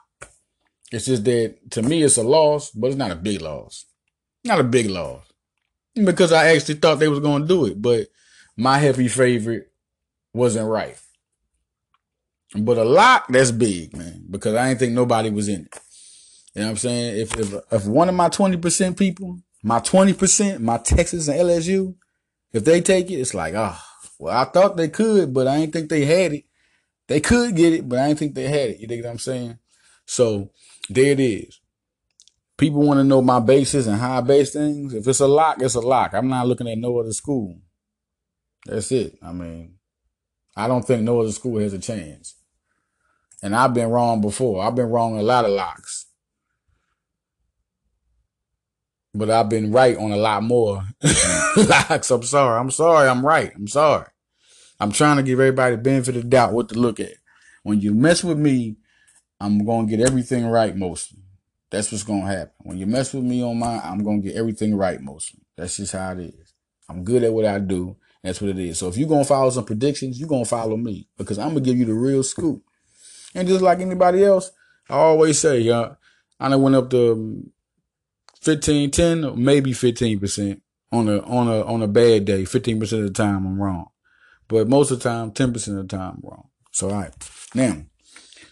It's 0.92 1.06
just 1.06 1.24
that 1.26 1.72
to 1.72 1.82
me 1.82 2.04
it's 2.04 2.18
a 2.18 2.24
loss, 2.24 2.72
but 2.72 2.88
it's 2.88 2.98
not 2.98 3.12
a 3.12 3.16
big 3.16 3.42
loss. 3.42 3.86
Not 4.44 4.60
a 4.60 4.64
big 4.64 4.88
loss. 4.88 5.24
Because 5.96 6.32
I 6.32 6.48
actually 6.48 6.76
thought 6.76 7.00
they 7.00 7.08
was 7.08 7.20
gonna 7.20 7.46
do 7.46 7.66
it, 7.66 7.82
but 7.82 8.08
my 8.58 8.80
heavy 8.80 9.08
favorite 9.08 9.72
wasn't 10.34 10.68
right. 10.68 10.98
But 12.56 12.78
a 12.78 12.84
lot, 12.84 13.26
that's 13.30 13.52
big, 13.52 13.96
man. 13.96 14.26
Because 14.30 14.56
I 14.56 14.68
didn't 14.68 14.80
think 14.80 14.94
nobody 14.94 15.30
was 15.30 15.48
in 15.48 15.62
it. 15.62 15.80
You 16.56 16.62
know 16.62 16.68
what 16.68 16.72
I'm 16.72 16.78
saying? 16.78 17.22
If 17.22 17.40
if 17.40 17.54
if 17.72 17.86
one 17.86 18.10
of 18.10 18.16
my 18.16 18.30
20% 18.30 18.98
people 18.98 19.40
my 19.64 19.80
20%, 19.80 20.60
my 20.60 20.78
Texas 20.78 21.28
and 21.28 21.40
LSU, 21.40 21.96
if 22.54 22.64
they 22.64 22.82
take 22.82 23.12
it, 23.12 23.16
it's 23.16 23.34
like, 23.34 23.54
ah, 23.56 23.80
oh, 23.82 23.89
well, 24.18 24.38
I 24.38 24.46
thought 24.46 24.78
they 24.78 24.90
could, 24.90 25.34
but 25.34 25.48
I 25.48 25.60
didn't 25.60 25.74
think 25.74 25.90
they 25.90 26.06
had 26.06 26.34
it. 26.34 26.46
They 27.08 27.20
could 27.20 27.56
get 27.56 27.74
it, 27.74 27.90
but 27.90 28.00
I 28.00 28.08
didn't 28.08 28.20
think 28.20 28.36
they 28.36 28.48
had 28.48 28.72
it. 28.72 28.80
You 28.80 28.88
dig 28.88 29.04
what 29.04 29.10
I'm 29.10 29.20
saying? 29.20 29.58
So 30.06 30.52
there 30.90 31.12
it 31.12 31.20
is. 31.20 31.60
People 32.58 32.82
want 32.82 33.00
to 33.00 33.04
know 33.04 33.22
my 33.22 33.40
basis 33.40 33.88
and 33.88 33.98
how 33.98 34.18
I 34.18 34.22
base 34.22 34.52
things. 34.52 34.94
If 34.94 35.08
it's 35.08 35.22
a 35.22 35.28
lock, 35.28 35.62
it's 35.62 35.76
a 35.76 35.80
lock. 35.80 36.14
I'm 36.14 36.28
not 36.28 36.48
looking 36.48 36.68
at 36.68 36.78
no 36.78 37.00
other 37.00 37.14
school. 37.14 37.58
That's 38.66 38.92
it. 38.92 39.18
I 39.24 39.32
mean, 39.32 39.76
I 40.56 40.68
don't 40.68 40.86
think 40.86 41.04
no 41.04 41.22
other 41.22 41.32
school 41.32 41.60
has 41.60 41.74
a 41.74 41.80
chance. 41.80 42.36
And 43.42 43.56
I've 43.56 43.74
been 43.74 43.90
wrong 43.90 44.20
before. 44.20 44.62
I've 44.62 44.76
been 44.76 44.90
wrong 44.90 45.18
a 45.18 45.24
lot 45.24 45.46
of 45.46 45.52
locks. 45.52 46.06
But 49.14 49.30
I've 49.30 49.50
been 49.50 49.72
right 49.72 49.98
on 49.98 50.12
a 50.12 50.18
lot 50.18 50.44
more 50.44 50.84
locks. 51.58 52.12
I'm 52.12 52.24
sorry. 52.24 52.60
I'm 52.60 52.72
sorry. 52.72 53.08
I'm 53.08 53.26
right. 53.26 53.52
I'm 53.56 53.68
sorry. 53.68 54.06
I'm 54.80 54.92
trying 54.92 55.18
to 55.18 55.24
give 55.24 55.40
everybody 55.40 55.76
the 55.76 55.82
benefit 55.82 56.16
of 56.16 56.24
the 56.24 56.30
doubt 56.30 56.54
what 56.54 56.70
to 56.70 56.76
look 56.76 57.00
at. 57.00 57.14
When 57.64 57.82
you 57.82 57.94
mess 57.94 58.24
with 58.24 58.38
me, 58.38 58.78
I'm 59.40 59.66
going 59.66 59.88
to 59.88 59.98
get 59.98 60.06
everything 60.06 60.48
right 60.48 60.76
mostly. 60.76 61.20
That's 61.72 61.92
what's 61.92 62.04
going 62.04 62.22
to 62.22 62.28
happen. 62.28 62.54
When 62.60 62.78
you 62.78 62.86
mess 62.86 63.14
with 63.14 63.24
me 63.24 63.44
on 63.44 63.60
mine, 63.60 63.82
I'm 63.84 64.04
going 64.04 64.22
to 64.22 64.28
get 64.28 64.38
everything 64.38 64.76
right 64.76 65.00
mostly. 65.02 65.42
That's 65.56 65.78
just 65.78 65.94
how 65.94 66.12
it 66.14 66.20
is. 66.20 66.54
I'm 66.88 67.04
good 67.04 67.24
at 67.24 67.34
what 67.34 67.46
I 67.46 67.60
do. 67.60 67.98
That's 68.24 68.42
what 68.42 68.50
it 68.50 68.60
is. 68.60 68.80
So 68.80 68.88
if 68.88 68.98
you're 68.98 69.08
going 69.08 69.24
to 69.24 69.28
follow 69.28 69.50
some 69.50 69.66
predictions, 69.66 70.20
you're 70.20 70.30
going 70.30 70.44
to 70.44 70.50
follow 70.50 70.76
me 70.76 71.08
because 71.18 71.38
I'm 71.38 71.50
going 71.50 71.64
to 71.64 71.70
give 71.70 71.78
you 71.78 71.86
the 71.86 71.94
real 71.94 72.24
scoop. 72.24 72.64
And 73.36 73.48
just 73.48 73.62
like 73.62 73.80
anybody 73.80 74.24
else, 74.24 74.52
I 74.90 74.96
always 74.96 75.40
say, 75.40 75.70
uh, 75.70 75.92
I 76.40 76.50
done 76.50 76.62
went 76.62 76.76
up 76.76 76.90
to 76.90 77.50
15, 78.42 78.92
10, 78.92 79.44
maybe 79.44 79.72
15% 79.72 80.62
on 80.92 81.10
a, 81.10 81.20
on 81.22 81.48
a, 81.48 81.64
on 81.64 81.82
a 81.82 81.88
bad 81.88 82.26
day. 82.26 82.44
15% 82.44 82.82
of 82.82 82.90
the 82.90 83.12
time 83.12 83.46
I'm 83.46 83.62
wrong. 83.62 83.88
But 84.48 84.68
most 84.68 84.92
of 84.92 85.00
the 85.00 85.10
time, 85.10 85.32
10% 85.32 85.56
of 85.80 85.88
the 85.88 85.98
time 85.98 86.16
I'm 86.16 86.30
wrong. 86.30 86.50
So, 86.72 86.90
all 86.90 86.96
right. 86.96 87.14
Now, 87.54 87.84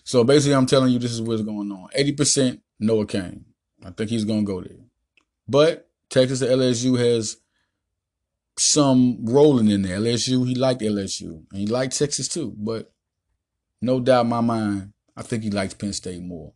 so 0.03 0.23
basically 0.23 0.55
I'm 0.55 0.65
telling 0.65 0.91
you 0.93 0.99
this 0.99 1.11
is 1.11 1.21
what's 1.21 1.41
going 1.41 1.71
on. 1.71 1.89
80% 1.97 2.61
Noah 2.79 3.05
Cain. 3.05 3.45
I 3.85 3.91
think 3.91 4.09
he's 4.09 4.25
going 4.25 4.45
to 4.45 4.51
go 4.51 4.61
there. 4.61 4.77
But 5.47 5.89
Texas 6.09 6.41
LSU 6.41 6.97
has 6.97 7.37
some 8.57 9.25
rolling 9.25 9.69
in 9.69 9.83
there. 9.83 9.99
LSU, 9.99 10.47
he 10.47 10.55
liked 10.55 10.81
LSU. 10.81 11.43
And 11.51 11.59
he 11.59 11.67
liked 11.67 11.97
Texas 11.97 12.27
too. 12.27 12.53
But 12.57 12.91
no 13.81 13.99
doubt 13.99 14.25
in 14.25 14.29
my 14.29 14.41
mind, 14.41 14.93
I 15.15 15.23
think 15.23 15.43
he 15.43 15.49
likes 15.49 15.73
Penn 15.73 15.93
State 15.93 16.21
more. 16.21 16.53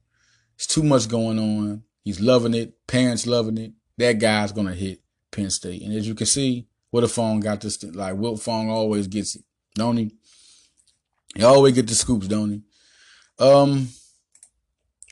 It's 0.56 0.68
too 0.68 0.84
much 0.84 1.08
going 1.08 1.40
on. 1.40 1.84
He's 2.04 2.20
loving 2.20 2.54
it. 2.54 2.88
Parents 2.88 3.28
loving 3.28 3.58
it. 3.58 3.74
That 3.98 4.20
guy's 4.20 4.52
gonna 4.52 4.74
hit 4.74 5.02
Penn 5.32 5.50
State. 5.50 5.82
And 5.82 5.94
as 5.94 6.08
you 6.08 6.16
can 6.16 6.26
see, 6.26 6.68
what 6.90 7.04
a 7.04 7.08
phone 7.08 7.40
got 7.40 7.62
this 7.62 7.84
like 7.84 8.16
Wiltfong 8.16 8.70
always 8.70 9.08
gets 9.08 9.36
it, 9.36 9.44
don't 9.76 9.98
he? 9.98 10.12
He 11.36 11.44
always 11.44 11.74
get 11.74 11.88
the 11.88 11.96
scoops, 11.96 12.28
don't 12.28 12.52
he? 12.52 12.62
Um 13.40 13.90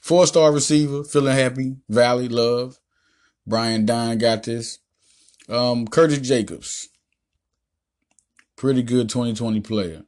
four 0.01 0.27
star 0.27 0.51
receiver, 0.51 1.03
feeling 1.03 1.35
happy, 1.35 1.77
Valley, 1.87 2.27
love. 2.27 2.79
Brian 3.49 3.85
Dine 3.85 4.19
got 4.19 4.43
this. 4.43 4.77
Um, 5.49 5.87
Curtis 5.87 6.19
Jacobs. 6.19 6.89
Pretty 8.55 8.83
good 8.83 9.09
2020 9.09 9.61
player. 9.61 10.03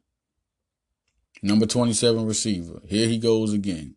Number 1.42 1.66
27 1.66 2.24
receiver. 2.24 2.80
Here 2.86 3.08
he 3.08 3.18
goes 3.18 3.52
again. 3.52 3.96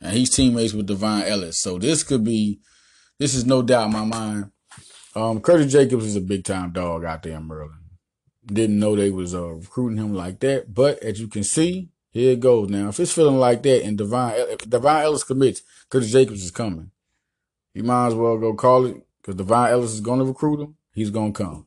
And 0.00 0.16
he's 0.16 0.30
teammates 0.30 0.74
with 0.74 0.86
Devon 0.86 1.22
Ellis. 1.22 1.58
So 1.58 1.78
this 1.78 2.02
could 2.02 2.24
be, 2.24 2.60
this 3.18 3.34
is 3.34 3.44
no 3.44 3.62
doubt 3.62 3.86
in 3.86 3.92
my 3.92 4.04
mind. 4.04 4.50
Um, 5.14 5.40
Curtis 5.40 5.72
Jacobs 5.72 6.06
is 6.06 6.16
a 6.16 6.20
big 6.20 6.44
time 6.44 6.70
dog 6.70 7.04
out 7.04 7.22
there 7.22 7.36
in 7.36 7.48
Maryland. 7.48 7.80
Didn't 8.46 8.78
know 8.78 8.94
they 8.94 9.10
was 9.10 9.34
uh, 9.34 9.54
recruiting 9.54 9.98
him 9.98 10.14
like 10.14 10.38
that. 10.40 10.72
But 10.72 11.02
as 11.02 11.20
you 11.20 11.26
can 11.28 11.44
see, 11.44 11.90
here 12.10 12.32
it 12.32 12.40
goes 12.40 12.68
now. 12.68 12.88
If 12.88 13.00
it's 13.00 13.12
feeling 13.12 13.38
like 13.38 13.62
that 13.64 13.84
and 13.84 13.98
Devon, 13.98 14.34
if 14.36 14.70
Devon 14.70 15.02
Ellis 15.02 15.24
commits, 15.24 15.62
Curtis 15.90 16.12
Jacobs 16.12 16.44
is 16.44 16.50
coming. 16.50 16.90
You 17.74 17.82
might 17.82 18.08
as 18.08 18.14
well 18.14 18.38
go 18.38 18.54
call 18.54 18.86
it 18.86 18.96
because 19.20 19.34
Devon 19.34 19.70
Ellis 19.70 19.92
is 19.92 20.00
going 20.00 20.20
to 20.20 20.24
recruit 20.24 20.60
him. 20.60 20.76
He's 20.92 21.10
going 21.10 21.32
to 21.32 21.44
come. 21.44 21.66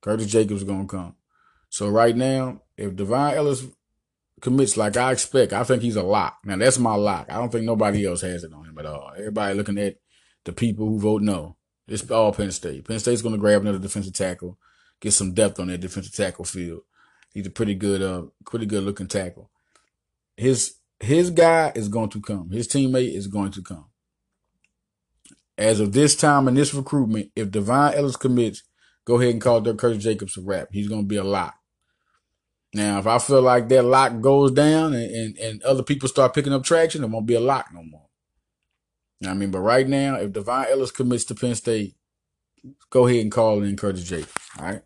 Curtis 0.00 0.26
Jacobs 0.26 0.62
is 0.62 0.66
going 0.66 0.88
to 0.88 0.96
come. 0.96 1.14
So 1.68 1.88
right 1.88 2.16
now, 2.16 2.62
if 2.76 2.96
Devon 2.96 3.34
Ellis 3.34 3.66
commits 4.42 4.76
like 4.76 4.96
I 4.96 5.12
expect. 5.12 5.54
I 5.54 5.64
think 5.64 5.82
he's 5.82 5.96
a 5.96 6.02
lock. 6.02 6.38
Now 6.44 6.56
that's 6.56 6.78
my 6.78 6.94
lock. 6.94 7.26
I 7.30 7.38
don't 7.38 7.50
think 7.50 7.64
nobody 7.64 8.04
else 8.04 8.20
has 8.20 8.44
it 8.44 8.52
on 8.52 8.66
him 8.66 8.76
at 8.76 8.86
all. 8.86 9.12
Everybody 9.16 9.54
looking 9.54 9.78
at 9.78 9.96
the 10.44 10.52
people 10.52 10.86
who 10.86 10.98
vote 10.98 11.22
no. 11.22 11.56
It's 11.88 12.08
all 12.10 12.32
Penn 12.32 12.50
State. 12.50 12.86
Penn 12.86 12.98
State's 12.98 13.22
going 13.22 13.34
to 13.34 13.40
grab 13.40 13.62
another 13.62 13.78
defensive 13.78 14.14
tackle, 14.14 14.58
get 15.00 15.12
some 15.12 15.32
depth 15.32 15.58
on 15.58 15.68
that 15.68 15.78
defensive 15.78 16.14
tackle 16.14 16.44
field. 16.44 16.82
He's 17.32 17.46
a 17.46 17.50
pretty 17.50 17.74
good, 17.74 18.02
uh, 18.02 18.24
pretty 18.44 18.66
good 18.66 18.84
looking 18.84 19.06
tackle. 19.06 19.50
His 20.36 20.74
his 21.00 21.30
guy 21.30 21.72
is 21.74 21.88
going 21.88 22.10
to 22.10 22.20
come. 22.20 22.50
His 22.50 22.68
teammate 22.68 23.14
is 23.14 23.26
going 23.26 23.52
to 23.52 23.62
come. 23.62 23.86
As 25.58 25.80
of 25.80 25.92
this 25.92 26.14
time 26.16 26.48
in 26.48 26.54
this 26.54 26.74
recruitment, 26.74 27.30
if 27.36 27.50
Devon 27.50 27.94
Ellis 27.94 28.16
commits, 28.16 28.62
go 29.04 29.20
ahead 29.20 29.32
and 29.32 29.40
call 29.40 29.60
Dirk 29.60 29.78
Curtis 29.78 30.02
Jacobs 30.02 30.36
a 30.36 30.40
wrap. 30.40 30.68
He's 30.72 30.88
going 30.88 31.02
to 31.02 31.08
be 31.08 31.16
a 31.16 31.24
lock. 31.24 31.54
Now, 32.74 32.98
if 32.98 33.06
I 33.06 33.18
feel 33.18 33.42
like 33.42 33.68
that 33.68 33.84
lock 33.84 34.20
goes 34.20 34.50
down 34.50 34.94
and, 34.94 35.10
and, 35.10 35.38
and 35.38 35.62
other 35.62 35.82
people 35.82 36.08
start 36.08 36.34
picking 36.34 36.54
up 36.54 36.64
traction, 36.64 37.04
it 37.04 37.10
won't 37.10 37.26
be 37.26 37.34
a 37.34 37.40
lock 37.40 37.68
no 37.72 37.82
more. 37.82 38.08
I 39.26 39.34
mean, 39.34 39.50
but 39.50 39.60
right 39.60 39.86
now, 39.86 40.16
if 40.16 40.32
Devon 40.32 40.66
Ellis 40.70 40.90
commits 40.90 41.24
to 41.26 41.34
Penn 41.34 41.54
State, 41.54 41.94
go 42.90 43.06
ahead 43.06 43.20
and 43.20 43.30
call 43.30 43.62
in 43.62 43.76
Curtis 43.76 44.04
Jacobs. 44.04 44.32
All 44.58 44.64
right. 44.64 44.82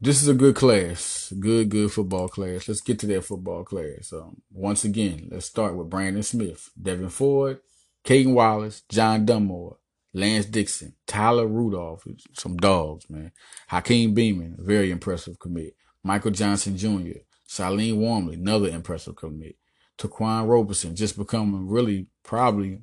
This 0.00 0.20
is 0.20 0.26
a 0.26 0.34
good 0.34 0.56
class, 0.56 1.32
good, 1.38 1.68
good 1.68 1.92
football 1.92 2.26
class. 2.26 2.66
Let's 2.66 2.80
get 2.80 2.98
to 2.98 3.06
that 3.06 3.24
football 3.24 3.62
class. 3.62 4.12
Um, 4.12 4.42
once 4.50 4.82
again, 4.82 5.28
let's 5.30 5.46
start 5.46 5.76
with 5.76 5.88
Brandon 5.88 6.24
Smith, 6.24 6.70
Devin 6.80 7.08
Ford, 7.08 7.60
Caden 8.04 8.34
Wallace, 8.34 8.82
John 8.88 9.24
Dunmore, 9.24 9.78
Lance 10.14 10.46
Dixon, 10.46 10.94
Tyler 11.06 11.46
Rudolph, 11.46 12.04
some 12.34 12.56
dogs, 12.56 13.08
man. 13.08 13.32
Hakeem 13.68 14.14
Beamon, 14.14 14.58
very 14.58 14.90
impressive 14.90 15.38
commit. 15.38 15.74
Michael 16.04 16.32
Johnson 16.32 16.76
Jr., 16.76 17.20
Shailene 17.48 17.96
Wormley, 17.96 18.34
another 18.34 18.68
impressive 18.68 19.16
commit. 19.16 19.56
Taquan 19.98 20.48
Roberson, 20.48 20.96
just 20.96 21.16
becoming 21.16 21.68
really 21.68 22.06
probably, 22.22 22.80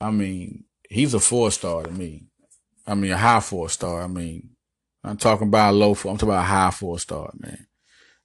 I 0.00 0.10
mean, 0.10 0.64
he's 0.88 1.14
a 1.14 1.20
four 1.20 1.50
star 1.50 1.82
to 1.82 1.90
me. 1.90 2.24
I 2.86 2.94
mean, 2.94 3.12
a 3.12 3.16
high 3.16 3.40
four 3.40 3.68
star. 3.68 4.02
I 4.02 4.06
mean, 4.06 4.50
I'm 5.04 5.16
talking 5.16 5.48
about 5.48 5.74
a 5.74 5.76
low 5.76 5.94
four. 5.94 6.12
I'm 6.12 6.18
talking 6.18 6.30
about 6.30 6.42
a 6.42 6.46
high 6.46 6.70
four 6.70 6.98
star, 6.98 7.32
man. 7.38 7.66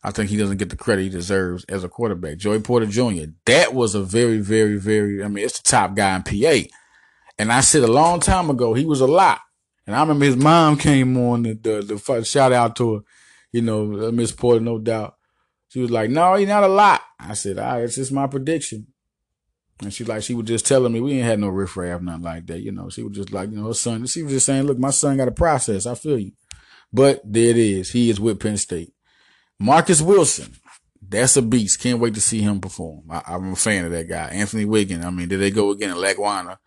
I 0.04 0.12
think 0.12 0.30
he 0.30 0.38
doesn't 0.38 0.58
get 0.58 0.70
the 0.70 0.76
credit 0.76 1.04
he 1.04 1.10
deserves 1.10 1.64
as 1.70 1.84
a 1.84 1.90
quarterback. 1.90 2.38
Joey 2.38 2.60
Porter 2.60 2.86
Jr., 2.86 3.32
that 3.46 3.74
was 3.74 3.96
a 3.96 4.04
very, 4.04 4.40
very, 4.40 4.78
very, 4.78 5.24
I 5.24 5.30
mean, 5.30 5.46
it's 5.46 5.62
the 5.62 5.70
top 5.70 5.96
guy 5.96 6.16
in 6.16 6.24
PA. 6.24 6.68
And 7.38 7.52
I 7.52 7.62
said 7.62 7.84
a 7.84 7.92
long 7.92 8.20
time 8.20 8.50
ago, 8.50 8.74
he 8.74 8.86
was 8.86 9.02
a 9.02 9.08
lot. 9.08 9.40
And 9.86 9.96
I 9.96 10.02
remember 10.02 10.26
his 10.26 10.38
mom 10.38 10.78
came 10.78 11.18
on 11.18 11.44
the, 11.44 11.54
the, 11.54 11.82
the 11.82 12.24
shout 12.24 12.54
out 12.54 12.76
to 12.78 12.96
her, 12.96 13.00
you 13.52 13.62
know, 13.62 14.08
uh, 14.08 14.12
Miss 14.12 14.32
Porter, 14.32 14.62
no 14.62 14.80
doubt. 14.80 15.16
She 15.70 15.80
was 15.80 15.92
like, 15.92 16.10
no, 16.10 16.36
he's 16.36 16.48
not 16.48 16.64
a 16.64 16.68
lot. 16.68 17.02
I 17.20 17.34
said, 17.34 17.58
all 17.58 17.66
right, 17.66 17.84
it's 17.84 17.96
just 17.96 18.12
my 18.12 18.28
prediction. 18.28 18.88
And 19.82 19.94
she 19.94 20.04
like, 20.04 20.24
she 20.24 20.36
was 20.36 20.46
just 20.46 20.68
telling 20.68 20.94
me 20.94 21.02
we 21.02 21.14
ain't 21.14 21.26
had 21.26 21.40
no 21.40 21.48
riffraff, 21.48 22.02
nothing 22.02 22.22
like 22.22 22.46
that. 22.48 22.62
You 22.62 22.72
know, 22.72 22.90
she 22.90 23.04
was 23.04 23.18
just 23.18 23.34
like, 23.34 23.50
you 23.50 23.58
know, 23.58 23.68
her 23.68 23.74
son, 23.74 24.06
she 24.06 24.24
was 24.24 24.34
just 24.34 24.46
saying, 24.46 24.64
look, 24.64 24.78
my 24.78 24.92
son 24.92 25.18
got 25.18 25.28
a 25.28 25.32
process. 25.32 25.86
I 25.86 25.96
feel 25.96 26.20
you. 26.20 26.34
But 26.94 27.22
there 27.26 27.50
it 27.50 27.58
is. 27.58 27.92
He 27.92 28.10
is 28.10 28.20
with 28.20 28.40
Penn 28.40 28.58
State. 28.58 28.94
Marcus 29.60 30.02
Wilson. 30.02 30.54
That's 31.02 31.36
a 31.38 31.42
beast. 31.42 31.80
Can't 31.80 32.00
wait 32.00 32.14
to 32.14 32.22
see 32.22 32.42
him 32.42 32.62
perform. 32.62 33.04
I, 33.10 33.34
am 33.34 33.54
a 33.54 33.56
fan 33.56 33.86
of 33.86 33.92
that 33.92 34.08
guy. 34.08 34.30
Anthony 34.30 34.66
Wiggin. 34.66 35.04
I 35.04 35.10
mean, 35.10 35.28
did 35.28 35.40
they 35.40 35.52
go 35.52 35.72
again 35.72 35.90
in 35.90 35.98
Lackawanna? 35.98 36.60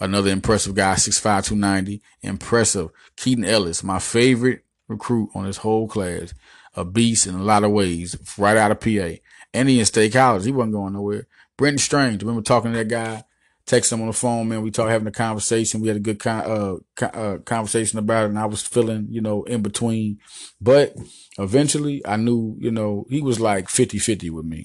Another 0.00 0.30
impressive 0.30 0.74
guy, 0.74 0.94
6'5", 0.94 1.22
290. 1.22 2.02
Impressive. 2.22 2.90
Keaton 3.16 3.44
Ellis, 3.44 3.84
my 3.84 3.98
favorite 3.98 4.64
recruit 4.88 5.30
on 5.34 5.44
this 5.44 5.58
whole 5.58 5.88
class. 5.88 6.34
A 6.76 6.84
beast 6.84 7.26
in 7.26 7.36
a 7.36 7.42
lot 7.42 7.62
of 7.62 7.70
ways, 7.70 8.16
right 8.36 8.56
out 8.56 8.72
of 8.72 8.80
PA. 8.80 9.20
And 9.52 9.68
he 9.68 9.78
in 9.78 9.86
State 9.86 10.12
College. 10.12 10.44
He 10.44 10.50
wasn't 10.50 10.72
going 10.72 10.94
nowhere. 10.94 11.28
Brenton 11.56 11.78
Strange, 11.78 12.22
remember 12.22 12.42
talking 12.42 12.72
to 12.72 12.78
that 12.78 12.88
guy? 12.88 13.22
Text 13.66 13.92
him 13.92 14.02
on 14.02 14.08
the 14.08 14.12
phone, 14.12 14.48
man. 14.48 14.60
We 14.60 14.70
talked 14.70 14.90
having 14.90 15.06
a 15.06 15.12
conversation. 15.12 15.80
We 15.80 15.88
had 15.88 15.96
a 15.96 16.00
good 16.00 16.18
con- 16.18 16.80
uh, 17.00 17.04
uh, 17.04 17.38
conversation 17.38 17.98
about 17.98 18.24
it, 18.24 18.30
and 18.30 18.38
I 18.38 18.44
was 18.44 18.60
feeling, 18.60 19.06
you 19.08 19.22
know, 19.22 19.44
in 19.44 19.62
between. 19.62 20.18
But 20.60 20.94
eventually, 21.38 22.04
I 22.04 22.16
knew, 22.16 22.56
you 22.58 22.70
know, 22.70 23.06
he 23.08 23.22
was 23.22 23.40
like 23.40 23.68
50-50 23.68 24.30
with 24.30 24.44
me. 24.44 24.64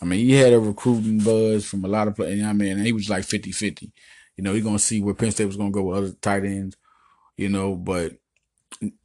I 0.00 0.06
mean, 0.06 0.20
he 0.20 0.32
had 0.32 0.54
a 0.54 0.60
recruiting 0.60 1.18
buzz 1.18 1.66
from 1.66 1.84
a 1.84 1.88
lot 1.88 2.08
of 2.08 2.16
players. 2.16 2.42
I 2.42 2.52
mean, 2.54 2.78
he 2.78 2.92
was 2.92 3.10
like 3.10 3.24
50-50. 3.24 3.90
You 4.42 4.48
know, 4.48 4.54
you're 4.54 4.64
going 4.64 4.74
to 4.74 4.82
see 4.82 5.00
where 5.00 5.14
Penn 5.14 5.30
State 5.30 5.44
was 5.44 5.56
going 5.56 5.70
to 5.70 5.74
go 5.74 5.84
with 5.84 5.98
other 5.98 6.10
tight 6.20 6.44
ends, 6.44 6.76
you 7.36 7.48
know, 7.48 7.76
but 7.76 8.14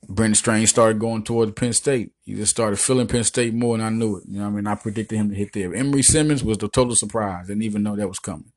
Brenton 0.09 0.33
Strange 0.33 0.67
started 0.67 0.97
going 0.97 1.21
toward 1.21 1.55
Penn 1.55 1.73
State. 1.73 2.09
He 2.23 2.33
just 2.33 2.49
started 2.49 2.79
feeling 2.79 3.05
Penn 3.05 3.23
State 3.23 3.53
more, 3.53 3.75
and 3.75 3.83
I 3.83 3.89
knew 3.89 4.17
it. 4.17 4.23
You 4.27 4.39
know, 4.39 4.47
I 4.47 4.49
mean, 4.49 4.65
I 4.65 4.73
predicted 4.73 5.15
him 5.15 5.29
to 5.29 5.35
hit 5.35 5.53
there. 5.53 5.75
Emory 5.75 6.01
Simmons 6.01 6.43
was 6.43 6.57
the 6.57 6.67
total 6.67 6.95
surprise. 6.95 7.45
Didn't 7.45 7.61
even 7.61 7.83
know 7.83 7.95
that 7.95 8.07
was 8.07 8.17
coming. 8.17 8.51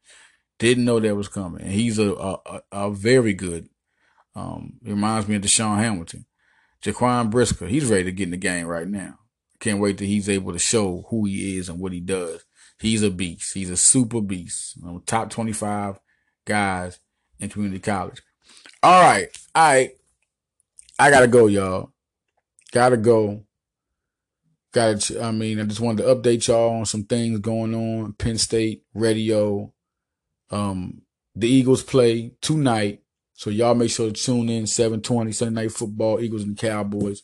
Didn't 0.58 0.86
know 0.86 0.98
that 1.00 1.14
was 1.14 1.28
coming. 1.28 1.60
And 1.60 1.72
he's 1.72 1.98
a 1.98 2.14
a, 2.14 2.62
a 2.72 2.90
very 2.90 3.34
good. 3.34 3.68
Um, 4.34 4.78
reminds 4.82 5.28
me 5.28 5.36
of 5.36 5.42
Deshaun 5.42 5.80
Hamilton. 5.80 6.24
Jaquan 6.82 7.30
Brisker, 7.30 7.66
he's 7.66 7.90
ready 7.90 8.04
to 8.04 8.12
get 8.12 8.24
in 8.24 8.30
the 8.30 8.38
game 8.38 8.64
right 8.64 8.88
now. 8.88 9.18
Can't 9.58 9.80
wait 9.80 9.98
till 9.98 10.06
he's 10.06 10.30
able 10.30 10.54
to 10.54 10.58
show 10.58 11.04
who 11.10 11.26
he 11.26 11.58
is 11.58 11.68
and 11.68 11.78
what 11.78 11.92
he 11.92 12.00
does. 12.00 12.42
He's 12.78 13.02
a 13.02 13.10
beast. 13.10 13.52
He's 13.52 13.68
a 13.68 13.76
super 13.76 14.22
beast. 14.22 14.78
top 15.04 15.28
25 15.28 16.00
guys 16.50 16.98
in 17.38 17.48
community 17.48 17.80
college. 17.80 18.20
All 18.82 19.02
right. 19.02 19.28
All 19.54 19.72
right. 19.72 19.90
I 20.98 21.10
gotta 21.10 21.28
go, 21.28 21.46
y'all. 21.46 21.92
Gotta 22.72 22.96
go. 22.96 23.44
Gotta, 24.72 25.22
I 25.22 25.30
mean, 25.30 25.60
I 25.60 25.64
just 25.64 25.80
wanted 25.80 26.02
to 26.02 26.14
update 26.14 26.48
y'all 26.48 26.78
on 26.78 26.86
some 26.86 27.04
things 27.04 27.38
going 27.38 27.74
on. 27.74 28.14
Penn 28.14 28.36
State 28.36 28.82
radio. 28.94 29.72
Um, 30.50 31.02
the 31.36 31.48
Eagles 31.48 31.82
play 31.82 32.32
tonight. 32.40 33.02
So 33.34 33.48
y'all 33.50 33.74
make 33.74 33.90
sure 33.90 34.10
to 34.10 34.12
tune 34.12 34.48
in 34.48 34.66
720 34.66 35.32
Sunday 35.32 35.62
night 35.62 35.72
football, 35.72 36.20
Eagles 36.20 36.42
and 36.42 36.58
Cowboys. 36.58 37.22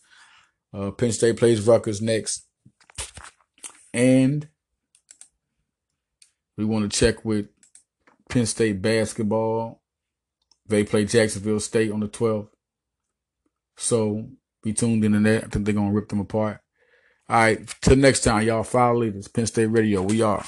Uh, 0.73 0.93
Penn 0.93 1.13
State 1.13 1.37
plays 1.37 1.67
Rutgers 1.67 2.01
next. 2.01 2.47
And 3.93 4.49
we 6.57 6.65
want 6.65 6.91
to 6.91 6.99
check 6.99 7.25
with 7.25 7.49
Penn 8.29 8.47
State 8.47 8.83
basketball. 8.83 9.83
They 10.67 10.85
play 10.85 11.05
Jacksonville 11.05 11.61
State 11.61 11.93
on 11.93 12.01
the 12.01 12.09
12th. 12.09 12.49
So 13.77 14.29
be 14.63 14.73
tuned 14.73 15.05
in 15.05 15.13
to 15.13 15.21
that. 15.21 15.45
I 15.45 15.47
think 15.47 15.65
they're 15.65 15.75
going 15.75 15.91
to 15.91 15.95
rip 15.95 16.09
them 16.09 16.21
apart. 16.21 16.61
All 17.29 17.37
right. 17.37 17.75
Till 17.81 17.97
next 17.97 18.21
time, 18.21 18.47
y'all 18.47 18.63
follow 18.63 19.01
leaders. 19.01 19.29
Penn 19.29 19.47
State 19.47 19.67
Radio. 19.67 20.03
We 20.03 20.23
are. 20.23 20.45